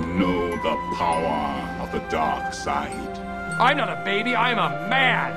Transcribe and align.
know 0.00 0.50
the 0.50 0.76
power 0.96 1.82
of 1.82 1.92
the 1.92 1.98
dark 2.08 2.54
side. 2.54 3.18
I'm 3.60 3.76
not 3.76 3.90
a 3.90 4.02
baby, 4.04 4.34
I'm 4.34 4.58
a 4.58 4.88
man. 4.88 5.32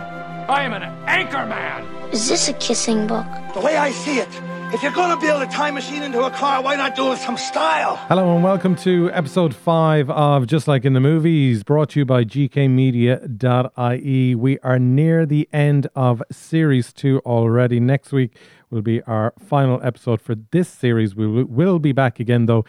I 0.49 0.63
am 0.63 0.73
an 0.73 0.83
anchor 1.07 1.45
man. 1.45 1.83
Is 2.11 2.29
this 2.29 2.47
a 2.47 2.53
kissing 2.53 3.07
book? 3.07 3.25
The 3.53 3.59
way 3.59 3.75
I 3.75 3.91
see 3.91 4.19
it, 4.19 4.29
if 4.73 4.81
you're 4.81 4.93
gonna 4.93 5.19
build 5.19 5.41
a 5.41 5.47
time 5.47 5.73
machine 5.73 6.03
into 6.03 6.23
a 6.23 6.31
car, 6.31 6.63
why 6.63 6.75
not 6.75 6.95
do 6.95 7.07
it 7.07 7.09
with 7.11 7.19
some 7.19 7.37
style? 7.37 7.97
Hello 8.07 8.33
and 8.33 8.43
welcome 8.43 8.75
to 8.77 9.11
episode 9.11 9.53
five 9.53 10.09
of 10.09 10.47
Just 10.47 10.67
Like 10.67 10.85
in 10.85 10.93
the 10.93 11.01
Movies, 11.01 11.63
brought 11.63 11.89
to 11.91 11.99
you 11.99 12.05
by 12.05 12.23
gkmedia.ie. 12.23 14.35
We 14.35 14.59
are 14.59 14.79
near 14.79 15.25
the 15.25 15.49
end 15.51 15.87
of 15.95 16.23
series 16.31 16.93
two 16.93 17.19
already. 17.25 17.79
Next 17.81 18.13
week 18.13 18.37
will 18.69 18.81
be 18.81 19.01
our 19.03 19.33
final 19.39 19.81
episode 19.83 20.21
for 20.21 20.35
this 20.35 20.69
series. 20.69 21.15
We 21.15 21.27
will 21.27 21.45
will 21.45 21.79
be 21.79 21.91
back 21.91 22.19
again 22.19 22.45
though 22.45 22.65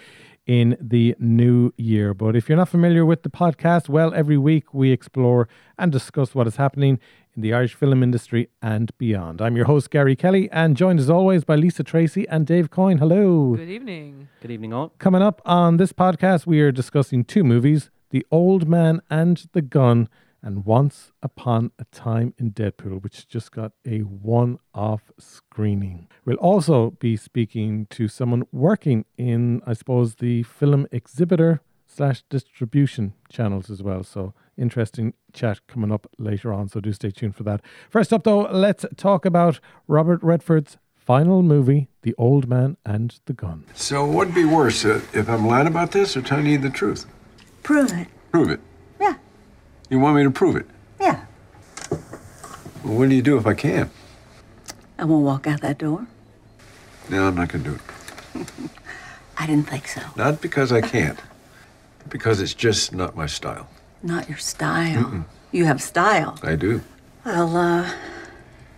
in 0.46 0.76
the 0.80 1.14
new 1.18 1.72
year. 1.76 2.14
But 2.14 2.36
if 2.36 2.48
you're 2.48 2.56
not 2.56 2.68
familiar 2.68 3.04
with 3.04 3.22
the 3.22 3.30
podcast, 3.30 3.88
well, 3.88 4.14
every 4.14 4.38
week 4.38 4.72
we 4.72 4.92
explore 4.92 5.48
and 5.78 5.90
discuss 5.90 6.34
what 6.34 6.46
is 6.46 6.56
happening 6.56 7.00
in 7.34 7.42
the 7.42 7.52
Irish 7.52 7.74
film 7.74 8.02
industry 8.02 8.48
and 8.62 8.96
beyond. 8.96 9.42
I'm 9.42 9.56
your 9.56 9.66
host, 9.66 9.90
Gary 9.90 10.16
Kelly, 10.16 10.48
and 10.50 10.76
joined 10.76 11.00
as 11.00 11.10
always 11.10 11.44
by 11.44 11.56
Lisa 11.56 11.82
Tracy 11.82 12.26
and 12.28 12.46
Dave 12.46 12.70
Coyne. 12.70 12.98
Hello. 12.98 13.56
Good 13.56 13.68
evening. 13.68 14.28
Good 14.40 14.50
evening, 14.50 14.72
all. 14.72 14.92
Coming 14.98 15.22
up 15.22 15.42
on 15.44 15.76
this 15.76 15.92
podcast, 15.92 16.46
we 16.46 16.60
are 16.60 16.72
discussing 16.72 17.24
two 17.24 17.44
movies 17.44 17.90
The 18.10 18.24
Old 18.30 18.68
Man 18.68 19.02
and 19.10 19.44
the 19.52 19.62
Gun, 19.62 20.08
and 20.46 20.64
Once 20.64 21.10
Upon 21.24 21.72
a 21.76 21.84
Time 21.86 22.32
in 22.38 22.52
Deadpool, 22.52 23.02
which 23.02 23.26
just 23.26 23.50
got 23.50 23.72
a 23.84 23.98
one 23.98 24.60
off 24.72 25.10
screening. 25.18 26.06
We'll 26.24 26.36
also 26.36 26.92
be 26.92 27.16
speaking 27.16 27.86
to 27.90 28.06
someone 28.06 28.46
working 28.52 29.06
in, 29.18 29.60
I 29.66 29.72
suppose, 29.72 30.14
the 30.14 30.44
film 30.44 30.86
exhibitor 30.92 31.62
slash 31.84 32.22
distribution 32.30 33.14
channels 33.28 33.70
as 33.70 33.82
well. 33.82 34.04
So, 34.04 34.34
interesting 34.56 35.14
chat 35.32 35.66
coming 35.66 35.90
up 35.90 36.06
later 36.16 36.52
on. 36.52 36.68
So, 36.68 36.78
do 36.78 36.92
stay 36.92 37.10
tuned 37.10 37.34
for 37.34 37.42
that. 37.42 37.60
First 37.90 38.12
up, 38.12 38.22
though, 38.22 38.42
let's 38.42 38.86
talk 38.96 39.24
about 39.26 39.58
Robert 39.88 40.22
Redford's 40.22 40.78
final 40.94 41.42
movie, 41.42 41.88
The 42.02 42.14
Old 42.18 42.48
Man 42.48 42.76
and 42.86 43.18
the 43.26 43.32
Gun. 43.32 43.64
So 43.74 44.04
what'd 44.04 44.34
be 44.34 44.44
worse, 44.44 44.84
uh, 44.84 45.00
if 45.12 45.28
I'm 45.28 45.46
lying 45.46 45.66
about 45.66 45.90
this 45.90 46.16
or 46.16 46.22
telling 46.22 46.46
you 46.46 46.58
the 46.58 46.70
truth? 46.70 47.06
Prove 47.64 47.92
it. 47.92 48.08
Prove 48.30 48.50
it. 48.50 48.60
You 49.88 50.00
want 50.00 50.16
me 50.16 50.24
to 50.24 50.30
prove 50.30 50.56
it? 50.56 50.66
Yeah. 51.00 51.24
Well, 52.84 52.98
what 52.98 53.08
do 53.08 53.14
you 53.14 53.22
do 53.22 53.36
if 53.36 53.46
I 53.46 53.54
can't? 53.54 53.90
I 54.98 55.04
won't 55.04 55.24
walk 55.24 55.46
out 55.46 55.60
that 55.60 55.78
door. 55.78 56.06
No, 57.08 57.28
I'm 57.28 57.34
not 57.34 57.48
gonna 57.48 57.64
do 57.64 57.74
it. 57.74 58.46
I 59.38 59.46
didn't 59.46 59.68
think 59.68 59.86
so. 59.86 60.00
Not 60.16 60.40
because 60.40 60.72
I 60.72 60.80
can't. 60.80 61.18
Because 62.08 62.40
it's 62.40 62.54
just 62.54 62.92
not 62.92 63.16
my 63.16 63.26
style. 63.26 63.68
Not 64.02 64.28
your 64.28 64.38
style. 64.38 65.24
You 65.52 65.64
have 65.66 65.82
style. 65.82 66.38
I 66.42 66.56
do. 66.56 66.82
Well, 67.24 67.56
uh, 67.56 67.92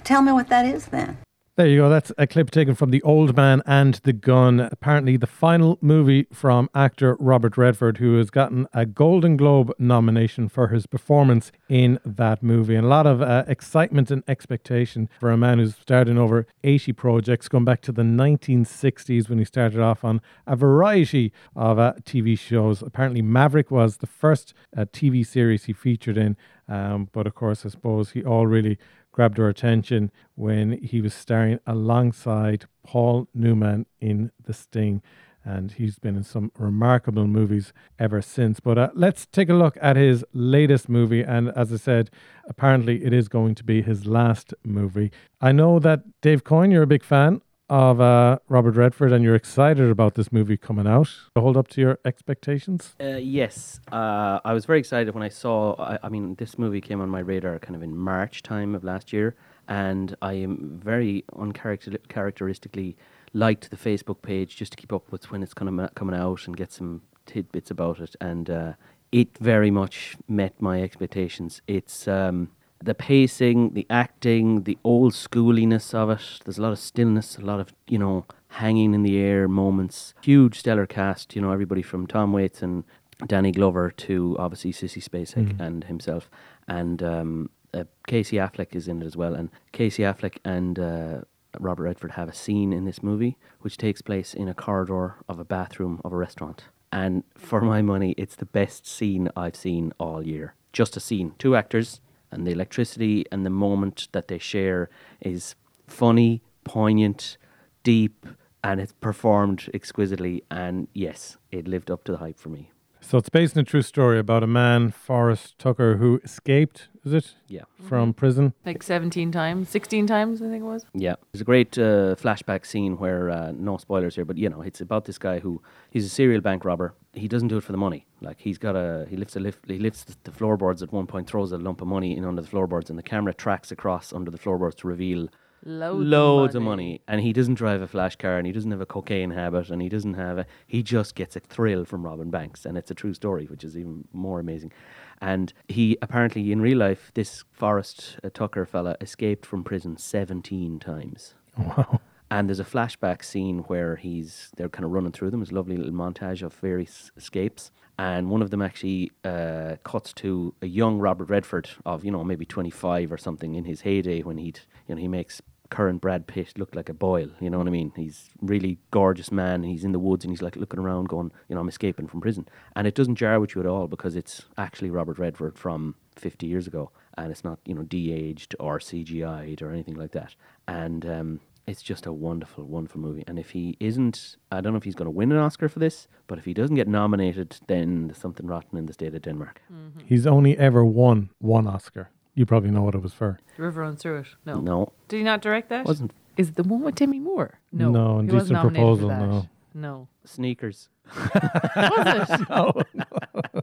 tell 0.04 0.22
me 0.22 0.32
what 0.32 0.48
that 0.48 0.66
is 0.66 0.86
then. 0.86 1.18
There 1.58 1.66
you 1.66 1.78
go. 1.78 1.88
That's 1.88 2.12
a 2.16 2.28
clip 2.28 2.52
taken 2.52 2.76
from 2.76 2.92
The 2.92 3.02
Old 3.02 3.36
Man 3.36 3.64
and 3.66 3.94
the 4.04 4.12
Gun. 4.12 4.60
Apparently, 4.60 5.16
the 5.16 5.26
final 5.26 5.76
movie 5.80 6.28
from 6.32 6.70
actor 6.72 7.16
Robert 7.18 7.56
Redford, 7.56 7.98
who 7.98 8.16
has 8.18 8.30
gotten 8.30 8.68
a 8.72 8.86
Golden 8.86 9.36
Globe 9.36 9.72
nomination 9.76 10.48
for 10.48 10.68
his 10.68 10.86
performance 10.86 11.50
in 11.68 11.98
that 12.04 12.44
movie. 12.44 12.76
And 12.76 12.86
a 12.86 12.88
lot 12.88 13.08
of 13.08 13.20
uh, 13.20 13.42
excitement 13.48 14.12
and 14.12 14.22
expectation 14.28 15.08
for 15.18 15.32
a 15.32 15.36
man 15.36 15.58
who's 15.58 15.74
started 15.74 16.12
in 16.12 16.16
over 16.16 16.46
80 16.62 16.92
projects, 16.92 17.48
going 17.48 17.64
back 17.64 17.80
to 17.82 17.90
the 17.90 18.02
1960s 18.02 19.28
when 19.28 19.40
he 19.40 19.44
started 19.44 19.80
off 19.80 20.04
on 20.04 20.20
a 20.46 20.54
variety 20.54 21.32
of 21.56 21.80
uh, 21.80 21.94
TV 22.04 22.38
shows. 22.38 22.82
Apparently, 22.82 23.20
Maverick 23.20 23.72
was 23.72 23.96
the 23.96 24.06
first 24.06 24.54
uh, 24.76 24.84
TV 24.92 25.26
series 25.26 25.64
he 25.64 25.72
featured 25.72 26.18
in. 26.18 26.36
Um, 26.68 27.08
but 27.12 27.26
of 27.26 27.34
course, 27.34 27.66
I 27.66 27.70
suppose 27.70 28.10
he 28.10 28.22
all 28.22 28.46
really 28.46 28.78
grabbed 29.18 29.40
our 29.40 29.48
attention 29.48 30.12
when 30.36 30.80
he 30.80 31.00
was 31.00 31.12
starring 31.12 31.58
alongside 31.66 32.66
Paul 32.84 33.26
Newman 33.34 33.84
in 34.00 34.30
The 34.44 34.52
Sting. 34.52 35.02
And 35.42 35.72
he's 35.72 35.98
been 35.98 36.14
in 36.14 36.22
some 36.22 36.52
remarkable 36.56 37.26
movies 37.26 37.72
ever 37.98 38.22
since. 38.22 38.60
But 38.60 38.78
uh, 38.78 38.90
let's 38.94 39.26
take 39.26 39.48
a 39.48 39.54
look 39.54 39.76
at 39.82 39.96
his 39.96 40.24
latest 40.32 40.88
movie. 40.88 41.22
And 41.22 41.48
as 41.56 41.72
I 41.72 41.78
said, 41.78 42.10
apparently 42.48 43.04
it 43.04 43.12
is 43.12 43.26
going 43.26 43.56
to 43.56 43.64
be 43.64 43.82
his 43.82 44.06
last 44.06 44.54
movie. 44.62 45.10
I 45.40 45.50
know 45.50 45.80
that 45.80 46.20
Dave 46.20 46.44
Coyne, 46.44 46.70
you're 46.70 46.84
a 46.84 46.86
big 46.86 47.02
fan 47.02 47.40
of 47.68 48.00
uh, 48.00 48.38
Robert 48.48 48.76
Redford 48.76 49.12
and 49.12 49.22
you're 49.22 49.34
excited 49.34 49.90
about 49.90 50.14
this 50.14 50.32
movie 50.32 50.56
coming 50.56 50.86
out. 50.86 51.10
Hold 51.36 51.56
up 51.56 51.68
to 51.68 51.80
your 51.80 51.98
expectations? 52.04 52.94
Uh, 53.00 53.16
yes, 53.16 53.80
uh, 53.92 54.40
I 54.44 54.52
was 54.52 54.64
very 54.64 54.78
excited 54.78 55.14
when 55.14 55.22
I 55.22 55.28
saw. 55.28 55.74
I, 55.78 55.98
I 56.02 56.08
mean, 56.08 56.34
this 56.36 56.58
movie 56.58 56.80
came 56.80 57.00
on 57.00 57.08
my 57.08 57.20
radar 57.20 57.58
kind 57.58 57.76
of 57.76 57.82
in 57.82 57.96
March 57.96 58.42
time 58.42 58.74
of 58.74 58.84
last 58.84 59.12
year, 59.12 59.36
and 59.68 60.16
I 60.22 60.34
am 60.34 60.80
very 60.82 61.24
uncharacteristically 61.36 62.96
liked 63.34 63.70
the 63.70 63.76
Facebook 63.76 64.22
page 64.22 64.56
just 64.56 64.72
to 64.72 64.76
keep 64.76 64.92
up 64.92 65.12
with 65.12 65.30
when 65.30 65.42
it's 65.42 65.54
kind 65.54 65.80
of 65.80 65.94
coming 65.94 66.18
out 66.18 66.46
and 66.46 66.56
get 66.56 66.72
some 66.72 67.02
tidbits 67.26 67.70
about 67.70 68.00
it, 68.00 68.16
and 68.20 68.48
uh, 68.48 68.72
it 69.12 69.36
very 69.38 69.70
much 69.70 70.16
met 70.26 70.60
my 70.60 70.82
expectations. 70.82 71.60
It's 71.66 72.08
um, 72.08 72.50
the 72.82 72.94
pacing, 72.94 73.74
the 73.74 73.86
acting, 73.90 74.62
the 74.62 74.78
old 74.84 75.12
schooliness 75.12 75.94
of 75.94 76.10
it. 76.10 76.40
There's 76.44 76.58
a 76.58 76.62
lot 76.62 76.72
of 76.72 76.78
stillness, 76.78 77.36
a 77.38 77.42
lot 77.42 77.60
of 77.60 77.72
you 77.88 77.98
know 77.98 78.24
hanging 78.48 78.94
in 78.94 79.02
the 79.02 79.18
air 79.18 79.48
moments. 79.48 80.14
Huge 80.22 80.58
stellar 80.58 80.86
cast. 80.86 81.34
You 81.36 81.42
know 81.42 81.52
everybody 81.52 81.82
from 81.82 82.06
Tom 82.06 82.32
Waits 82.32 82.62
and 82.62 82.84
Danny 83.26 83.50
Glover 83.52 83.90
to 83.90 84.36
obviously 84.38 84.72
Sissy 84.72 85.02
Spacek 85.02 85.54
Mm. 85.56 85.60
and 85.60 85.84
himself, 85.84 86.30
and 86.68 87.02
um, 87.02 87.50
uh, 87.74 87.84
Casey 88.06 88.36
Affleck 88.36 88.74
is 88.76 88.86
in 88.88 89.02
it 89.02 89.06
as 89.06 89.16
well. 89.16 89.34
And 89.34 89.50
Casey 89.72 90.02
Affleck 90.04 90.38
and 90.44 90.78
uh, 90.78 91.20
Robert 91.58 91.82
Redford 91.84 92.12
have 92.12 92.28
a 92.28 92.34
scene 92.34 92.72
in 92.72 92.84
this 92.84 93.02
movie 93.02 93.36
which 93.60 93.76
takes 93.76 94.00
place 94.02 94.34
in 94.34 94.48
a 94.48 94.54
corridor 94.54 95.16
of 95.28 95.38
a 95.40 95.44
bathroom 95.44 96.00
of 96.04 96.12
a 96.12 96.16
restaurant. 96.16 96.64
And 96.92 97.24
for 97.36 97.60
my 97.60 97.82
money, 97.82 98.14
it's 98.16 98.36
the 98.36 98.46
best 98.46 98.86
scene 98.86 99.28
I've 99.36 99.56
seen 99.56 99.92
all 99.98 100.24
year. 100.26 100.54
Just 100.72 100.96
a 100.96 101.00
scene, 101.00 101.34
two 101.38 101.54
actors, 101.56 102.00
and 102.30 102.46
the 102.46 102.50
electricity 102.52 103.24
and 103.32 103.44
the 103.44 103.50
moment 103.50 104.08
that 104.12 104.28
they 104.28 104.38
share 104.38 104.90
is 105.20 105.54
funny, 105.86 106.42
poignant, 106.64 107.38
deep, 107.82 108.26
and 108.62 108.80
it's 108.80 108.92
performed 108.92 109.70
exquisitely. 109.72 110.44
And 110.50 110.88
yes, 110.92 111.38
it 111.50 111.66
lived 111.66 111.90
up 111.90 112.04
to 112.04 112.12
the 112.12 112.18
hype 112.18 112.38
for 112.38 112.48
me. 112.48 112.70
So 113.08 113.16
it's 113.16 113.30
based 113.30 113.56
on 113.56 113.62
a 113.62 113.64
true 113.64 113.80
story 113.80 114.18
about 114.18 114.42
a 114.42 114.46
man, 114.46 114.90
Forrest 114.90 115.58
Tucker, 115.58 115.96
who 115.96 116.20
escaped, 116.22 116.88
is 117.06 117.14
it? 117.14 117.36
Yeah. 117.46 117.62
From 117.88 118.12
prison. 118.12 118.52
Like 118.66 118.82
17 118.82 119.32
times, 119.32 119.70
16 119.70 120.06
times, 120.06 120.42
I 120.42 120.50
think 120.50 120.60
it 120.60 120.66
was. 120.66 120.84
Yeah, 120.92 121.14
there's 121.32 121.40
a 121.40 121.44
great 121.44 121.78
uh, 121.78 122.16
flashback 122.16 122.66
scene 122.66 122.98
where 122.98 123.30
uh, 123.30 123.52
no 123.52 123.78
spoilers 123.78 124.14
here, 124.14 124.26
but 124.26 124.36
you 124.36 124.50
know 124.50 124.60
it's 124.60 124.82
about 124.82 125.06
this 125.06 125.16
guy 125.16 125.38
who 125.38 125.62
he's 125.88 126.04
a 126.04 126.10
serial 126.10 126.42
bank 126.42 126.66
robber. 126.66 126.92
He 127.14 127.28
doesn't 127.28 127.48
do 127.48 127.56
it 127.56 127.64
for 127.64 127.72
the 127.72 127.78
money. 127.78 128.04
Like 128.20 128.40
he's 128.40 128.58
got 128.58 128.76
a 128.76 129.06
he 129.08 129.16
lifts 129.16 129.36
a 129.36 129.40
lift 129.40 129.60
he 129.66 129.78
lifts 129.78 130.04
the, 130.04 130.14
the 130.24 130.30
floorboards 130.30 130.82
at 130.82 130.92
one 130.92 131.06
point, 131.06 131.30
throws 131.30 131.50
a 131.50 131.56
lump 131.56 131.80
of 131.80 131.88
money 131.88 132.14
in 132.14 132.26
under 132.26 132.42
the 132.42 132.48
floorboards, 132.48 132.90
and 132.90 132.98
the 132.98 133.02
camera 133.02 133.32
tracks 133.32 133.72
across 133.72 134.12
under 134.12 134.30
the 134.30 134.36
floorboards 134.36 134.74
to 134.74 134.86
reveal 134.86 135.30
Loads, 135.64 136.06
loads 136.08 136.54
of 136.54 136.62
of 136.62 136.64
money. 136.64 136.84
money. 136.84 137.00
And 137.08 137.20
he 137.20 137.32
doesn't 137.32 137.54
drive 137.54 137.82
a 137.82 137.86
flash 137.88 138.16
car, 138.16 138.38
and 138.38 138.46
he 138.46 138.52
doesn't 138.52 138.70
have 138.70 138.80
a 138.80 138.86
cocaine 138.86 139.30
habit, 139.30 139.70
and 139.70 139.82
he 139.82 139.88
doesn't 139.88 140.14
have 140.14 140.38
a. 140.38 140.46
He 140.66 140.82
just 140.82 141.14
gets 141.14 141.36
a 141.36 141.40
thrill 141.40 141.84
from 141.84 142.04
robbing 142.04 142.30
banks, 142.30 142.64
and 142.64 142.78
it's 142.78 142.90
a 142.90 142.94
true 142.94 143.14
story, 143.14 143.46
which 143.46 143.64
is 143.64 143.76
even 143.76 144.06
more 144.12 144.40
amazing. 144.40 144.72
And 145.20 145.52
he 145.66 145.98
apparently, 146.00 146.52
in 146.52 146.60
real 146.60 146.78
life, 146.78 147.10
this 147.14 147.44
Forrest 147.50 148.18
uh, 148.22 148.30
Tucker 148.32 148.64
fella 148.64 148.96
escaped 149.00 149.44
from 149.44 149.64
prison 149.64 149.96
seventeen 149.96 150.78
times. 150.78 151.34
Wow. 151.58 152.00
And 152.30 152.46
there's 152.46 152.60
a 152.60 152.64
flashback 152.64 153.24
scene 153.24 153.60
where 153.68 153.96
he's 153.96 154.50
they're 154.56 154.68
kind 154.68 154.84
of 154.84 154.90
running 154.90 155.12
through 155.12 155.30
them. 155.30 155.40
It's 155.40 155.50
a 155.50 155.54
lovely 155.54 155.78
little 155.78 155.92
montage 155.94 156.42
of 156.42 156.52
various 156.52 157.10
escapes, 157.16 157.72
and 157.98 158.30
one 158.30 158.42
of 158.42 158.50
them 158.50 158.62
actually 158.62 159.10
uh, 159.24 159.76
cuts 159.82 160.12
to 160.14 160.54
a 160.62 160.66
young 160.66 160.98
Robert 160.98 161.28
Redford 161.28 161.70
of 161.84 162.04
you 162.04 162.10
know 162.10 162.22
maybe 162.24 162.46
25 162.46 163.12
or 163.12 163.18
something 163.18 163.54
in 163.54 163.64
his 163.64 163.82
heyday 163.82 164.22
when 164.22 164.38
he'd 164.38 164.60
you 164.86 164.94
know 164.94 165.00
he 165.00 165.08
makes 165.08 165.42
current 165.70 166.00
Brad 166.00 166.26
Pitt 166.26 166.58
look 166.58 166.74
like 166.74 166.88
a 166.88 166.94
boil. 166.94 167.28
You 167.40 167.50
know 167.50 167.58
what 167.58 167.66
I 167.66 167.70
mean? 167.70 167.92
He's 167.94 168.30
really 168.40 168.78
gorgeous 168.90 169.30
man. 169.30 169.64
He's 169.64 169.84
in 169.84 169.92
the 169.92 169.98
woods 169.98 170.24
and 170.24 170.32
he's 170.32 170.40
like 170.42 170.56
looking 170.56 170.80
around, 170.80 171.08
going, 171.08 171.30
you 171.48 171.54
know, 171.54 171.60
I'm 171.60 171.68
escaping 171.68 172.06
from 172.06 172.20
prison, 172.20 172.48
and 172.74 172.86
it 172.86 172.94
doesn't 172.94 173.16
jar 173.16 173.38
with 173.40 173.54
you 173.54 173.60
at 173.60 173.66
all 173.66 173.86
because 173.86 174.16
it's 174.16 174.46
actually 174.56 174.90
Robert 174.90 175.18
Redford 175.18 175.58
from 175.58 175.94
50 176.16 176.46
years 176.46 176.66
ago, 176.66 176.90
and 177.16 177.30
it's 177.30 177.44
not 177.44 177.58
you 177.64 177.74
know 177.74 177.82
de-aged 177.82 178.54
or 178.58 178.78
CGI'd 178.78 179.62
or 179.62 179.72
anything 179.72 179.96
like 179.96 180.12
that, 180.12 180.34
and. 180.66 181.04
Um, 181.04 181.40
it's 181.68 181.82
just 181.82 182.06
a 182.06 182.12
wonderful, 182.12 182.64
wonderful 182.64 183.00
movie. 183.00 183.24
And 183.26 183.38
if 183.38 183.50
he 183.50 183.76
isn't, 183.80 184.36
I 184.50 184.60
don't 184.60 184.72
know 184.72 184.78
if 184.78 184.84
he's 184.84 184.94
going 184.94 185.06
to 185.06 185.10
win 185.10 185.30
an 185.32 185.38
Oscar 185.38 185.68
for 185.68 185.78
this, 185.78 186.08
but 186.26 186.38
if 186.38 186.44
he 186.44 186.54
doesn't 186.54 186.76
get 186.76 186.88
nominated, 186.88 187.58
then 187.66 188.08
there's 188.08 188.18
something 188.18 188.46
rotten 188.46 188.78
in 188.78 188.86
the 188.86 188.92
state 188.92 189.14
of 189.14 189.22
Denmark. 189.22 189.60
Mm-hmm. 189.72 190.00
He's 190.06 190.26
only 190.26 190.56
ever 190.58 190.84
won 190.84 191.30
one 191.38 191.66
Oscar. 191.66 192.10
You 192.34 192.46
probably 192.46 192.70
know 192.70 192.82
what 192.82 192.94
it 192.94 193.02
was 193.02 193.12
for. 193.12 193.38
The 193.56 193.62
river 193.62 193.80
runs 193.82 194.00
through 194.02 194.18
it. 194.18 194.26
No. 194.46 194.60
No, 194.60 194.92
Did 195.08 195.18
he 195.18 195.22
not 195.24 195.42
direct 195.42 195.68
that? 195.70 195.84
wasn't. 195.86 196.12
Is 196.36 196.48
it 196.50 196.54
the 196.54 196.62
one 196.62 196.82
with 196.82 196.94
Demi 196.94 197.18
Moore? 197.18 197.58
No. 197.72 197.90
No, 197.90 198.14
he 198.14 198.20
Indecent 198.20 198.34
wasn't 198.34 198.52
nominated 198.52 198.98
for 199.00 199.08
Proposal, 199.08 199.08
that. 199.08 199.20
no. 199.20 199.48
No. 199.74 200.08
Sneakers. 200.24 200.88
Was 201.14 202.30
it? 202.40 202.48
No. 202.50 202.72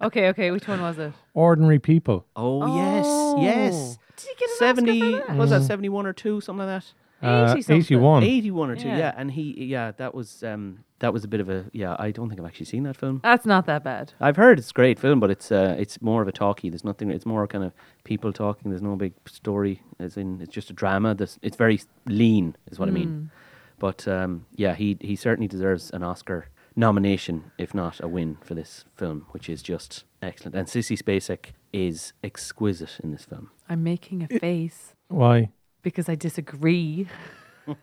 Okay, 0.01 0.27
okay. 0.29 0.51
Which 0.51 0.67
one 0.67 0.81
was 0.81 0.97
it? 0.97 1.13
Ordinary 1.33 1.79
People. 1.79 2.25
Oh, 2.35 2.75
yes, 2.75 3.05
yes. 3.43 3.73
Oh. 3.75 4.01
Did 4.17 4.27
he 4.29 4.35
get 4.39 4.49
an 4.49 4.55
Seventy 4.57 5.01
Oscar 5.01 5.21
for 5.21 5.27
that? 5.27 5.37
was 5.37 5.49
that 5.51 5.61
seventy 5.63 5.89
one 5.89 6.05
or 6.05 6.13
two, 6.13 6.41
something 6.41 6.65
like 6.65 6.81
that. 6.83 6.91
Uh, 7.25 7.55
80 7.57 7.73
81. 7.73 8.23
Eighty 8.23 8.51
one 8.51 8.69
or 8.69 8.75
two, 8.75 8.87
Yeah. 8.87 8.97
yeah. 8.97 9.13
And 9.17 9.31
he, 9.31 9.65
yeah, 9.65 9.91
that 9.97 10.13
was 10.13 10.43
um, 10.43 10.83
that 10.99 11.11
was 11.11 11.23
a 11.23 11.27
bit 11.27 11.39
of 11.39 11.49
a, 11.49 11.65
yeah. 11.73 11.95
I 11.99 12.11
don't 12.11 12.29
think 12.29 12.39
I've 12.39 12.45
actually 12.45 12.67
seen 12.67 12.83
that 12.83 12.95
film. 12.95 13.19
That's 13.23 13.45
not 13.45 13.65
that 13.65 13.83
bad. 13.83 14.13
I've 14.19 14.35
heard 14.37 14.59
it's 14.59 14.69
a 14.69 14.73
great 14.73 14.99
film, 14.99 15.19
but 15.19 15.29
it's 15.29 15.51
uh, 15.51 15.75
it's 15.77 16.01
more 16.01 16.21
of 16.21 16.27
a 16.27 16.31
talkie. 16.31 16.69
There's 16.69 16.83
nothing. 16.83 17.11
It's 17.11 17.25
more 17.25 17.47
kind 17.47 17.63
of 17.63 17.73
people 18.03 18.31
talking. 18.31 18.71
There's 18.71 18.81
no 18.81 18.95
big 18.95 19.13
story. 19.27 19.81
As 19.99 20.17
in, 20.17 20.41
it's 20.41 20.53
just 20.53 20.69
a 20.69 20.73
drama. 20.73 21.15
This 21.15 21.37
it's 21.41 21.57
very 21.57 21.81
lean, 22.05 22.55
is 22.71 22.79
what 22.79 22.87
I 22.87 22.91
mean. 22.91 23.31
But 23.79 24.07
um, 24.07 24.45
yeah, 24.55 24.73
he 24.75 24.97
he 25.01 25.15
certainly 25.15 25.47
deserves 25.47 25.91
an 25.91 26.03
Oscar 26.03 26.47
nomination, 26.75 27.51
if 27.57 27.73
not 27.73 28.01
a 28.01 28.07
win, 28.07 28.37
for 28.41 28.53
this 28.53 28.85
film, 28.95 29.25
which 29.31 29.49
is 29.49 29.61
just 29.61 30.03
excellent. 30.21 30.55
And 30.55 30.67
Sissy 30.67 30.97
Spacek 30.97 31.51
is 31.73 32.13
exquisite 32.23 32.99
in 33.03 33.11
this 33.11 33.25
film. 33.25 33.49
I'm 33.69 33.83
making 33.83 34.23
a 34.23 34.39
face 34.39 34.93
Why? 35.07 35.49
Because 35.85 36.09
I 36.09 36.15
disagree. 36.15 37.07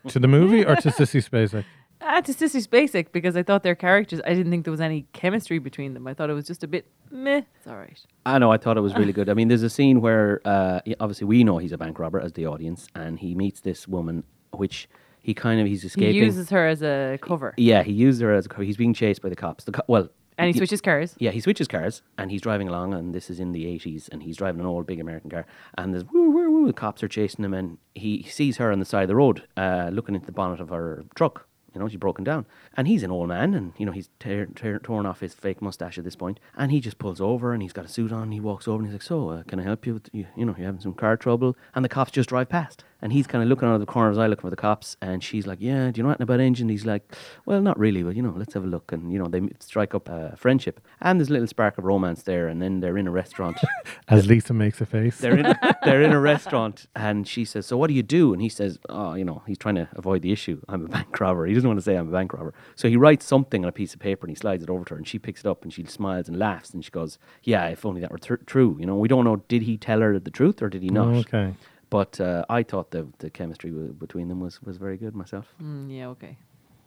To 0.09 0.19
the 0.19 0.29
movie 0.29 0.63
or 0.67 0.77
to 0.77 0.91
Sissy 0.91 1.27
Spacek? 1.27 1.65
Ah, 2.05 2.21
to 2.21 2.33
Sissy 2.33 2.67
Spacek 2.67 3.13
because 3.13 3.37
I 3.37 3.45
thought 3.45 3.63
their 3.63 3.77
characters. 3.77 4.21
I 4.27 4.35
didn't 4.35 4.51
think 4.51 4.65
there 4.65 4.73
was 4.73 4.81
any 4.81 5.07
chemistry 5.13 5.61
between 5.61 5.95
them. 5.95 6.09
I 6.09 6.15
thought 6.15 6.31
it 6.31 6.33
was 6.33 6.49
just 6.49 6.65
a 6.65 6.67
bit 6.67 6.85
meh. 7.13 7.43
It's 7.59 7.69
all 7.69 7.77
right. 7.77 7.97
I 8.27 8.41
know. 8.41 8.51
I 8.51 8.57
thought 8.57 8.77
it 8.77 8.81
was 8.81 8.93
really 8.97 9.13
good. 9.13 9.29
I 9.29 9.35
mean, 9.35 9.47
there's 9.47 9.63
a 9.63 9.71
scene 9.71 10.01
where 10.01 10.41
uh, 10.45 10.81
obviously 10.99 11.29
we 11.29 11.45
know 11.45 11.59
he's 11.59 11.71
a 11.71 11.79
bank 11.79 12.01
robber 12.01 12.19
as 12.21 12.33
the 12.33 12.45
audience, 12.45 12.89
and 12.97 13.21
he 13.21 13.37
meets 13.37 13.61
this 13.61 13.87
woman, 13.87 14.25
which 14.51 14.89
he 15.21 15.33
kind 15.33 15.61
of 15.61 15.69
he's 15.69 15.85
escaping. 15.85 16.15
He 16.15 16.19
uses 16.19 16.51
her 16.51 16.67
as 16.67 16.83
a 16.83 17.21
cover, 17.23 17.55
yeah, 17.57 17.85
he 17.85 17.93
used 17.93 18.21
her 18.21 18.33
as 18.35 18.47
a. 18.47 18.49
co- 18.49 18.63
He's 18.63 18.77
being 18.77 18.95
chased 18.95 19.23
by 19.23 19.29
the 19.29 19.37
cops. 19.37 19.63
The 19.63 19.71
co- 19.71 19.85
well, 19.87 20.09
and 20.43 20.55
he 20.55 20.59
switches 20.59 20.81
cars. 20.81 21.15
Yeah, 21.19 21.31
he 21.31 21.41
switches 21.41 21.69
cars 21.69 22.03
and 22.19 22.31
he's 22.31 22.41
driving 22.41 22.69
along, 22.69 22.95
and 22.95 23.15
this 23.15 23.31
is 23.31 23.41
in 23.41 23.53
the 23.53 23.65
80s, 23.65 24.09
and 24.11 24.23
he's 24.23 24.37
driving 24.37 24.61
an 24.61 24.67
old 24.67 24.87
big 24.87 25.01
American 25.01 25.31
car, 25.31 25.47
and 25.77 25.93
there's 25.93 26.05
woo 26.05 26.31
woo 26.31 26.51
woo, 26.51 26.67
the 26.67 26.73
cops 26.73 27.03
are 27.03 27.09
chasing 27.09 27.45
him, 27.45 27.55
and 27.55 27.79
he 27.95 28.23
sees 28.25 28.57
her 28.59 28.73
on 28.73 28.79
the 28.79 28.85
side 28.85 29.03
of 29.03 29.09
the 29.09 29.17
road, 29.17 29.47
uh, 29.57 29.91
looking 29.93 30.15
into 30.15 30.27
the 30.27 30.33
bonnet 30.33 30.61
of 30.61 30.69
her 30.71 31.05
truck. 31.15 31.47
You 31.75 31.81
know, 31.81 31.89
she's 31.89 31.97
broken 31.99 32.23
down, 32.23 32.45
and 32.77 32.87
he's 32.87 33.03
an 33.03 33.11
old 33.11 33.29
man, 33.29 33.55
and 33.55 33.73
you 33.79 33.87
know 33.87 33.93
he's 33.93 34.11
tear, 34.21 34.45
tear, 34.45 34.79
torn 34.79 35.07
off 35.07 35.21
his 35.21 35.33
fake 35.33 35.63
mustache 35.63 35.97
at 35.97 36.05
this 36.05 36.17
point, 36.17 36.39
and 36.55 36.71
he 36.71 36.81
just 36.81 36.99
pulls 36.99 37.19
over, 37.19 37.55
and 37.55 37.63
he's 37.63 37.73
got 37.73 37.87
a 37.87 37.89
suit 37.89 38.13
on. 38.13 38.25
And 38.25 38.33
he 38.35 38.41
walks 38.41 38.69
over, 38.69 38.77
and 38.79 38.87
he's 38.87 38.95
like, 38.95 39.01
"So, 39.03 39.31
uh, 39.31 39.43
can 39.45 39.59
I 39.59 39.63
help 39.63 39.87
you? 39.87 39.95
With, 39.95 40.11
you, 40.13 40.27
you 40.37 40.45
know, 40.45 40.55
you're 40.59 40.67
having 40.67 40.83
some 40.83 40.93
car 40.93 41.17
trouble?" 41.17 41.57
And 41.75 41.83
the 41.83 41.89
cops 41.89 42.11
just 42.13 42.29
drive 42.29 42.51
past, 42.51 42.85
and 43.03 43.13
he's 43.13 43.27
kind 43.27 43.43
of 43.43 43.49
looking 43.49 43.69
out 43.69 43.75
of 43.75 43.81
the 43.81 43.87
corner 43.87 44.09
of 44.09 44.15
his 44.15 44.19
eye, 44.19 44.29
looking 44.29 44.43
for 44.43 44.51
the 44.51 44.57
cops, 44.57 44.97
and 45.03 45.23
she's 45.23 45.47
like, 45.47 45.59
"Yeah, 45.61 45.91
do 45.91 45.99
you 45.99 46.05
know 46.05 46.11
anything 46.11 46.23
about 46.23 46.41
engine?" 46.41 46.69
He's 46.69 46.87
like, 46.87 47.13
"Well, 47.45 47.61
not 47.61 47.79
really, 47.79 48.03
but 48.03 48.15
you 48.15 48.23
know, 48.23 48.33
let's 48.37 48.55
have 48.55 48.65
a 48.65 48.67
look." 48.67 48.93
And 48.93 49.13
you 49.13 49.19
know, 49.19 49.27
they 49.27 49.41
strike 49.59 49.95
up 49.95 50.09
a 50.09 50.37
friendship, 50.37 50.81
and 51.01 51.19
there's 51.19 51.29
a 51.29 51.33
little 51.33 51.49
spark 51.49 51.79
of 51.79 51.85
romance 51.85 52.23
there, 52.23 52.49
and 52.49 52.63
then 52.63 52.81
they're 52.81 52.97
in 52.97 53.07
a 53.07 53.11
restaurant. 53.11 53.59
As 54.09 54.27
Lisa 54.27 54.55
makes 54.55 54.81
a 54.81 54.87
face. 54.87 55.19
they're 55.19 55.37
in 55.37 55.55
they're 55.85 56.03
in 56.03 56.13
a 56.13 56.21
restaurant, 56.21 56.87
and 56.95 57.27
she 57.27 57.45
says, 57.45 57.67
"So 57.67 57.77
what 57.77 57.89
do 57.89 57.95
you 57.95 58.03
do?" 58.05 58.33
And 58.33 58.41
he 58.41 58.49
says, 58.49 58.79
"Oh, 58.89 59.15
you 59.15 59.25
know, 59.25 59.43
he's 59.47 59.59
trying 59.59 59.75
to 59.75 59.89
avoid 59.93 60.23
the 60.23 60.33
issue. 60.33 60.61
I'm 60.69 60.85
a 60.85 60.89
bank 60.89 61.19
robber. 61.21 61.47
He 61.47 61.55
doesn't 61.55 61.69
want 61.69 61.81
to 61.81 61.85
say 61.85 61.97
I'm 61.97 62.09
a 62.09 62.13
bank 62.13 62.33
robber." 62.33 62.55
So 62.77 62.89
he 62.89 62.97
writes 62.97 63.27
something 63.27 63.65
on 63.65 63.69
a 63.69 63.73
piece 63.73 63.95
of 63.95 64.01
paper 64.01 64.27
and 64.27 64.31
he 64.31 64.39
slides 64.39 64.63
it 64.63 64.71
over 64.71 64.85
to 64.85 64.95
her, 64.95 64.99
and 64.99 65.09
she 65.09 65.19
picks 65.19 65.41
it 65.41 65.47
up 65.47 65.65
and 65.65 65.73
she 65.73 65.85
smiles 65.85 66.29
and 66.29 66.39
laughs, 66.39 66.71
and 66.71 66.85
she 66.85 66.91
goes, 66.91 67.19
"Yeah, 67.43 67.67
if 67.67 67.85
only 67.85 68.01
that 68.01 68.13
were 68.13 68.19
tr- 68.19 68.37
true." 68.47 68.77
You 68.79 68.87
know, 68.87 68.97
we 68.97 69.09
don't 69.09 69.25
know. 69.25 69.43
Did 69.49 69.63
he 69.63 69.77
tell 69.77 70.01
her 70.01 70.19
the 70.19 70.31
truth 70.31 70.63
or 70.63 70.69
did 70.69 70.83
he 70.83 70.89
not? 70.89 71.09
Oh, 71.09 71.19
okay. 71.19 71.55
But 71.93 72.19
uh, 72.21 72.45
I 72.59 72.63
thought 72.71 72.91
the 72.91 73.03
the 73.19 73.31
chemistry 73.31 73.71
w- 73.71 73.93
between 74.05 74.29
them 74.29 74.41
was, 74.41 74.55
was 74.63 74.77
very 74.79 74.97
good 74.97 75.15
myself. 75.15 75.47
Mm, 75.63 75.87
yeah, 75.97 76.09
okay. 76.15 76.37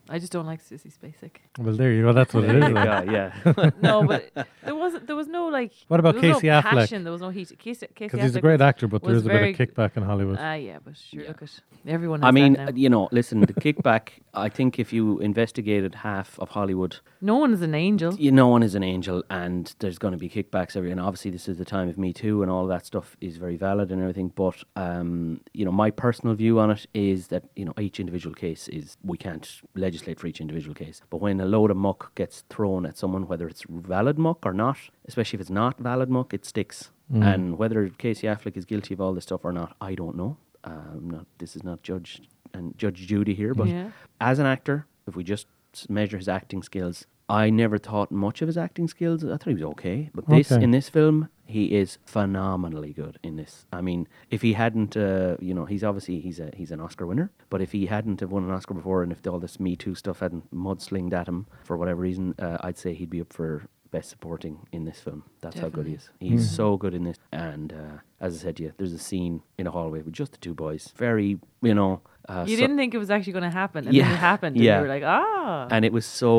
I 0.09 0.19
just 0.19 0.31
don't 0.31 0.45
like 0.45 0.61
Sissy 0.63 0.93
Spacek. 0.95 1.31
Well, 1.57 1.75
there 1.75 1.91
you 1.91 2.03
go. 2.03 2.13
That's 2.13 2.33
what 2.33 2.43
it 2.43 2.55
is. 2.55 2.69
yeah, 2.73 3.03
yeah. 3.03 3.69
No, 3.81 4.03
but 4.05 4.29
there 4.63 4.75
wasn't. 4.75 5.07
There 5.07 5.15
was 5.15 5.27
no 5.27 5.47
like. 5.47 5.73
What 5.87 5.99
about 5.99 6.15
there 6.15 6.29
was 6.29 6.37
Casey 6.41 6.47
no 6.47 6.61
Affleck? 6.61 6.71
Passion. 6.71 7.03
There 7.03 7.11
was 7.11 7.21
no 7.21 7.29
heat. 7.29 7.57
Casey, 7.57 7.87
Casey 7.87 8.11
Because 8.11 8.21
he's 8.21 8.35
a 8.35 8.41
great 8.41 8.61
actor, 8.61 8.87
but 8.87 9.03
there 9.03 9.15
is 9.15 9.25
a 9.25 9.29
bit 9.29 9.59
of 9.59 9.67
kickback 9.69 9.97
in 9.97 10.03
Hollywood. 10.03 10.37
Ah, 10.39 10.53
yeah, 10.53 10.77
but 10.83 10.95
sure, 10.97 11.27
look 11.27 11.41
at 11.41 11.59
everyone. 11.87 12.21
Has 12.21 12.27
I 12.27 12.31
mean, 12.31 12.53
that 12.53 12.75
now. 12.75 12.79
you 12.79 12.89
know, 12.89 13.09
listen, 13.11 13.41
the 13.41 13.47
kickback. 13.65 14.09
I 14.33 14.49
think 14.49 14.79
if 14.79 14.93
you 14.93 15.19
investigated 15.19 15.95
half 15.95 16.37
of 16.39 16.49
Hollywood, 16.49 16.97
no 17.21 17.37
one 17.37 17.53
is 17.53 17.61
an 17.61 17.73
angel. 17.73 18.13
you 18.15 18.31
no 18.31 18.47
one 18.47 18.61
is 18.63 18.75
an 18.75 18.83
angel 18.83 19.23
and 19.29 19.73
there's 19.79 19.97
going 19.97 20.11
to 20.11 20.17
be 20.17 20.29
kickbacks 20.29 20.75
every 20.75 20.91
and 20.91 20.99
obviously 20.99 21.31
this 21.31 21.47
is 21.47 21.57
the 21.57 21.65
time 21.65 21.87
of 21.87 21.97
me 21.97 22.11
too 22.11 22.41
and 22.43 22.51
all 22.51 22.67
that 22.67 22.85
stuff 22.85 23.15
is 23.21 23.37
very 23.37 23.55
valid 23.55 23.91
and 23.91 24.01
everything 24.01 24.27
but 24.35 24.61
um 24.75 25.39
you 25.53 25.63
know 25.63 25.71
my 25.71 25.89
personal 25.89 26.35
view 26.35 26.59
on 26.59 26.69
it 26.69 26.85
is 26.93 27.27
that 27.27 27.43
you 27.55 27.63
know 27.63 27.73
each 27.79 27.99
individual 27.99 28.35
case 28.35 28.67
is 28.67 28.97
we 29.03 29.17
can't 29.17 29.61
legislate 29.73 29.94
for 30.19 30.27
each 30.27 30.41
individual 30.41 30.73
case 30.75 31.01
but 31.09 31.17
when 31.21 31.39
a 31.39 31.45
load 31.45 31.71
of 31.71 31.77
muck 31.77 32.13
gets 32.15 32.43
thrown 32.49 32.85
at 32.85 32.97
someone 32.97 33.27
whether 33.27 33.47
it's 33.47 33.63
valid 33.69 34.17
muck 34.17 34.45
or 34.45 34.53
not 34.53 34.77
especially 35.07 35.37
if 35.37 35.41
it's 35.41 35.49
not 35.49 35.77
valid 35.79 36.09
muck 36.09 36.33
it 36.33 36.45
sticks 36.45 36.91
and 37.11 37.57
whether 37.59 37.89
Casey 37.89 38.25
Affleck 38.27 38.57
is 38.57 38.65
guilty 38.65 38.93
of 38.93 38.99
all 38.99 39.13
this 39.13 39.23
stuff 39.25 39.45
or 39.45 39.51
not 39.53 39.75
I 39.79 39.93
don't 39.95 40.15
know 40.17 40.37
um 40.63 41.09
not 41.11 41.25
this 41.37 41.55
is 41.55 41.63
not 41.63 41.83
judge 41.83 42.21
and 42.53 42.75
Judge 42.77 43.05
Judy 43.07 43.35
here 43.35 43.53
but 43.53 43.67
Yeah. 43.67 43.91
as 44.19 44.39
an 44.39 44.45
actor, 44.45 44.85
if 45.07 45.15
we 45.15 45.23
just 45.23 45.47
measure 45.89 46.17
his 46.17 46.27
acting 46.27 46.63
skills, 46.63 47.05
I 47.27 47.49
never 47.49 47.77
thought 47.77 48.11
much 48.11 48.41
of 48.41 48.47
his 48.47 48.57
acting 48.57 48.87
skills. 48.87 49.23
I 49.23 49.27
thought 49.37 49.47
he 49.47 49.53
was 49.53 49.63
okay, 49.63 50.09
but 50.15 50.27
this 50.27 50.51
Okay. 50.51 50.63
in 50.63 50.71
this 50.71 50.89
film, 50.89 51.27
he 51.45 51.75
is 51.75 51.97
phenomenally 52.05 52.91
good 52.91 53.19
in 53.23 53.35
this. 53.35 53.65
I 53.71 53.81
mean, 53.81 54.07
if 54.29 54.41
he 54.41 54.53
hadn't, 54.53 54.97
uh, 54.97 55.37
you 55.39 55.53
know, 55.53 55.65
he's 55.65 55.83
obviously 55.83 56.19
he's 56.19 56.39
a 56.39 56.51
he's 56.55 56.71
an 56.71 56.79
Oscar 56.79 57.05
winner, 57.05 57.31
but 57.49 57.61
if 57.61 57.71
he 57.71 57.85
hadn't 57.85 58.19
have 58.19 58.31
won 58.31 58.43
an 58.43 58.51
Oscar 58.51 58.73
before, 58.73 59.03
and 59.03 59.11
if 59.11 59.25
all 59.27 59.39
this 59.39 59.59
Me 59.59 59.75
Too 59.75 59.95
stuff 59.95 60.19
hadn't 60.19 60.53
mudslinged 60.53 61.13
at 61.13 61.27
him 61.27 61.45
for 61.63 61.77
whatever 61.77 62.01
reason, 62.01 62.35
uh, 62.39 62.57
I'd 62.61 62.77
say 62.77 62.93
he'd 62.93 63.09
be 63.09 63.21
up 63.21 63.31
for 63.31 63.63
best 63.95 64.09
supporting 64.15 64.55
in 64.71 64.81
this 64.89 64.99
film. 65.05 65.21
That's 65.43 65.59
how 65.63 65.69
good 65.77 65.87
he 65.87 65.93
is. 65.99 66.05
He's 66.19 66.45
so 66.61 66.67
good 66.83 66.93
in 66.93 67.03
this. 67.09 67.17
And 67.31 67.67
uh, 67.81 67.97
as 68.25 68.31
I 68.35 68.37
said 68.43 68.55
to 68.57 68.63
you, 68.63 68.71
there's 68.77 68.93
a 69.01 69.03
scene 69.09 69.35
in 69.59 69.65
a 69.67 69.71
hallway 69.71 70.01
with 70.05 70.13
just 70.21 70.31
the 70.35 70.37
two 70.45 70.53
boys. 70.65 70.83
Very, 71.07 71.29
you 71.69 71.73
know. 71.79 72.01
Uh, 72.27 72.43
You 72.47 72.55
so- 72.57 72.61
didn't 72.63 72.77
think 72.81 72.93
it 72.93 73.01
was 73.05 73.11
actually 73.15 73.33
going 73.39 73.49
to 73.51 73.57
happen, 73.63 73.81
and 73.87 73.93
Yeah, 73.95 74.03
then 74.05 74.13
it 74.13 74.25
happened. 74.31 74.55
And 74.57 74.65
yeah. 74.65 74.75
you 74.77 74.81
were 74.83 74.93
like, 74.95 75.03
ah. 75.05 75.67
and 75.73 75.81
it 75.85 75.93
was 75.93 76.05
so 76.05 76.31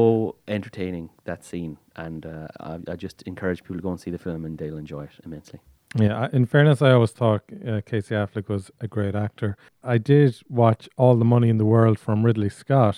entertaining 0.56 1.05
that 1.25 1.41
scene 1.49 1.73
and 2.05 2.26
uh, 2.26 2.49
I, 2.61 2.73
I 2.93 2.97
just 3.06 3.23
encourage 3.32 3.61
people 3.62 3.76
to 3.76 3.82
go 3.88 3.91
and 3.94 4.00
see 4.05 4.11
the 4.17 4.19
film 4.26 4.44
and 4.47 4.58
they'll 4.58 4.76
enjoy 4.87 5.05
it 5.05 5.14
immensely 5.26 5.61
Yeah, 6.05 6.14
I- 6.25 6.31
in 6.38 6.44
fairness, 6.55 6.82
I 6.82 6.91
always 6.97 7.12
thought 7.20 7.43
uh, 7.67 7.81
Casey 7.91 8.14
Affleck 8.23 8.49
was 8.56 8.64
a 8.87 8.88
great 8.97 9.14
actor. 9.26 9.50
I 9.94 9.97
did 10.12 10.31
watch 10.62 10.82
All 11.00 11.14
the 11.23 11.25
Money 11.35 11.49
in 11.55 11.58
the 11.62 11.69
World 11.75 11.99
from 12.06 12.17
Ridley 12.26 12.50
Scott 12.62 12.97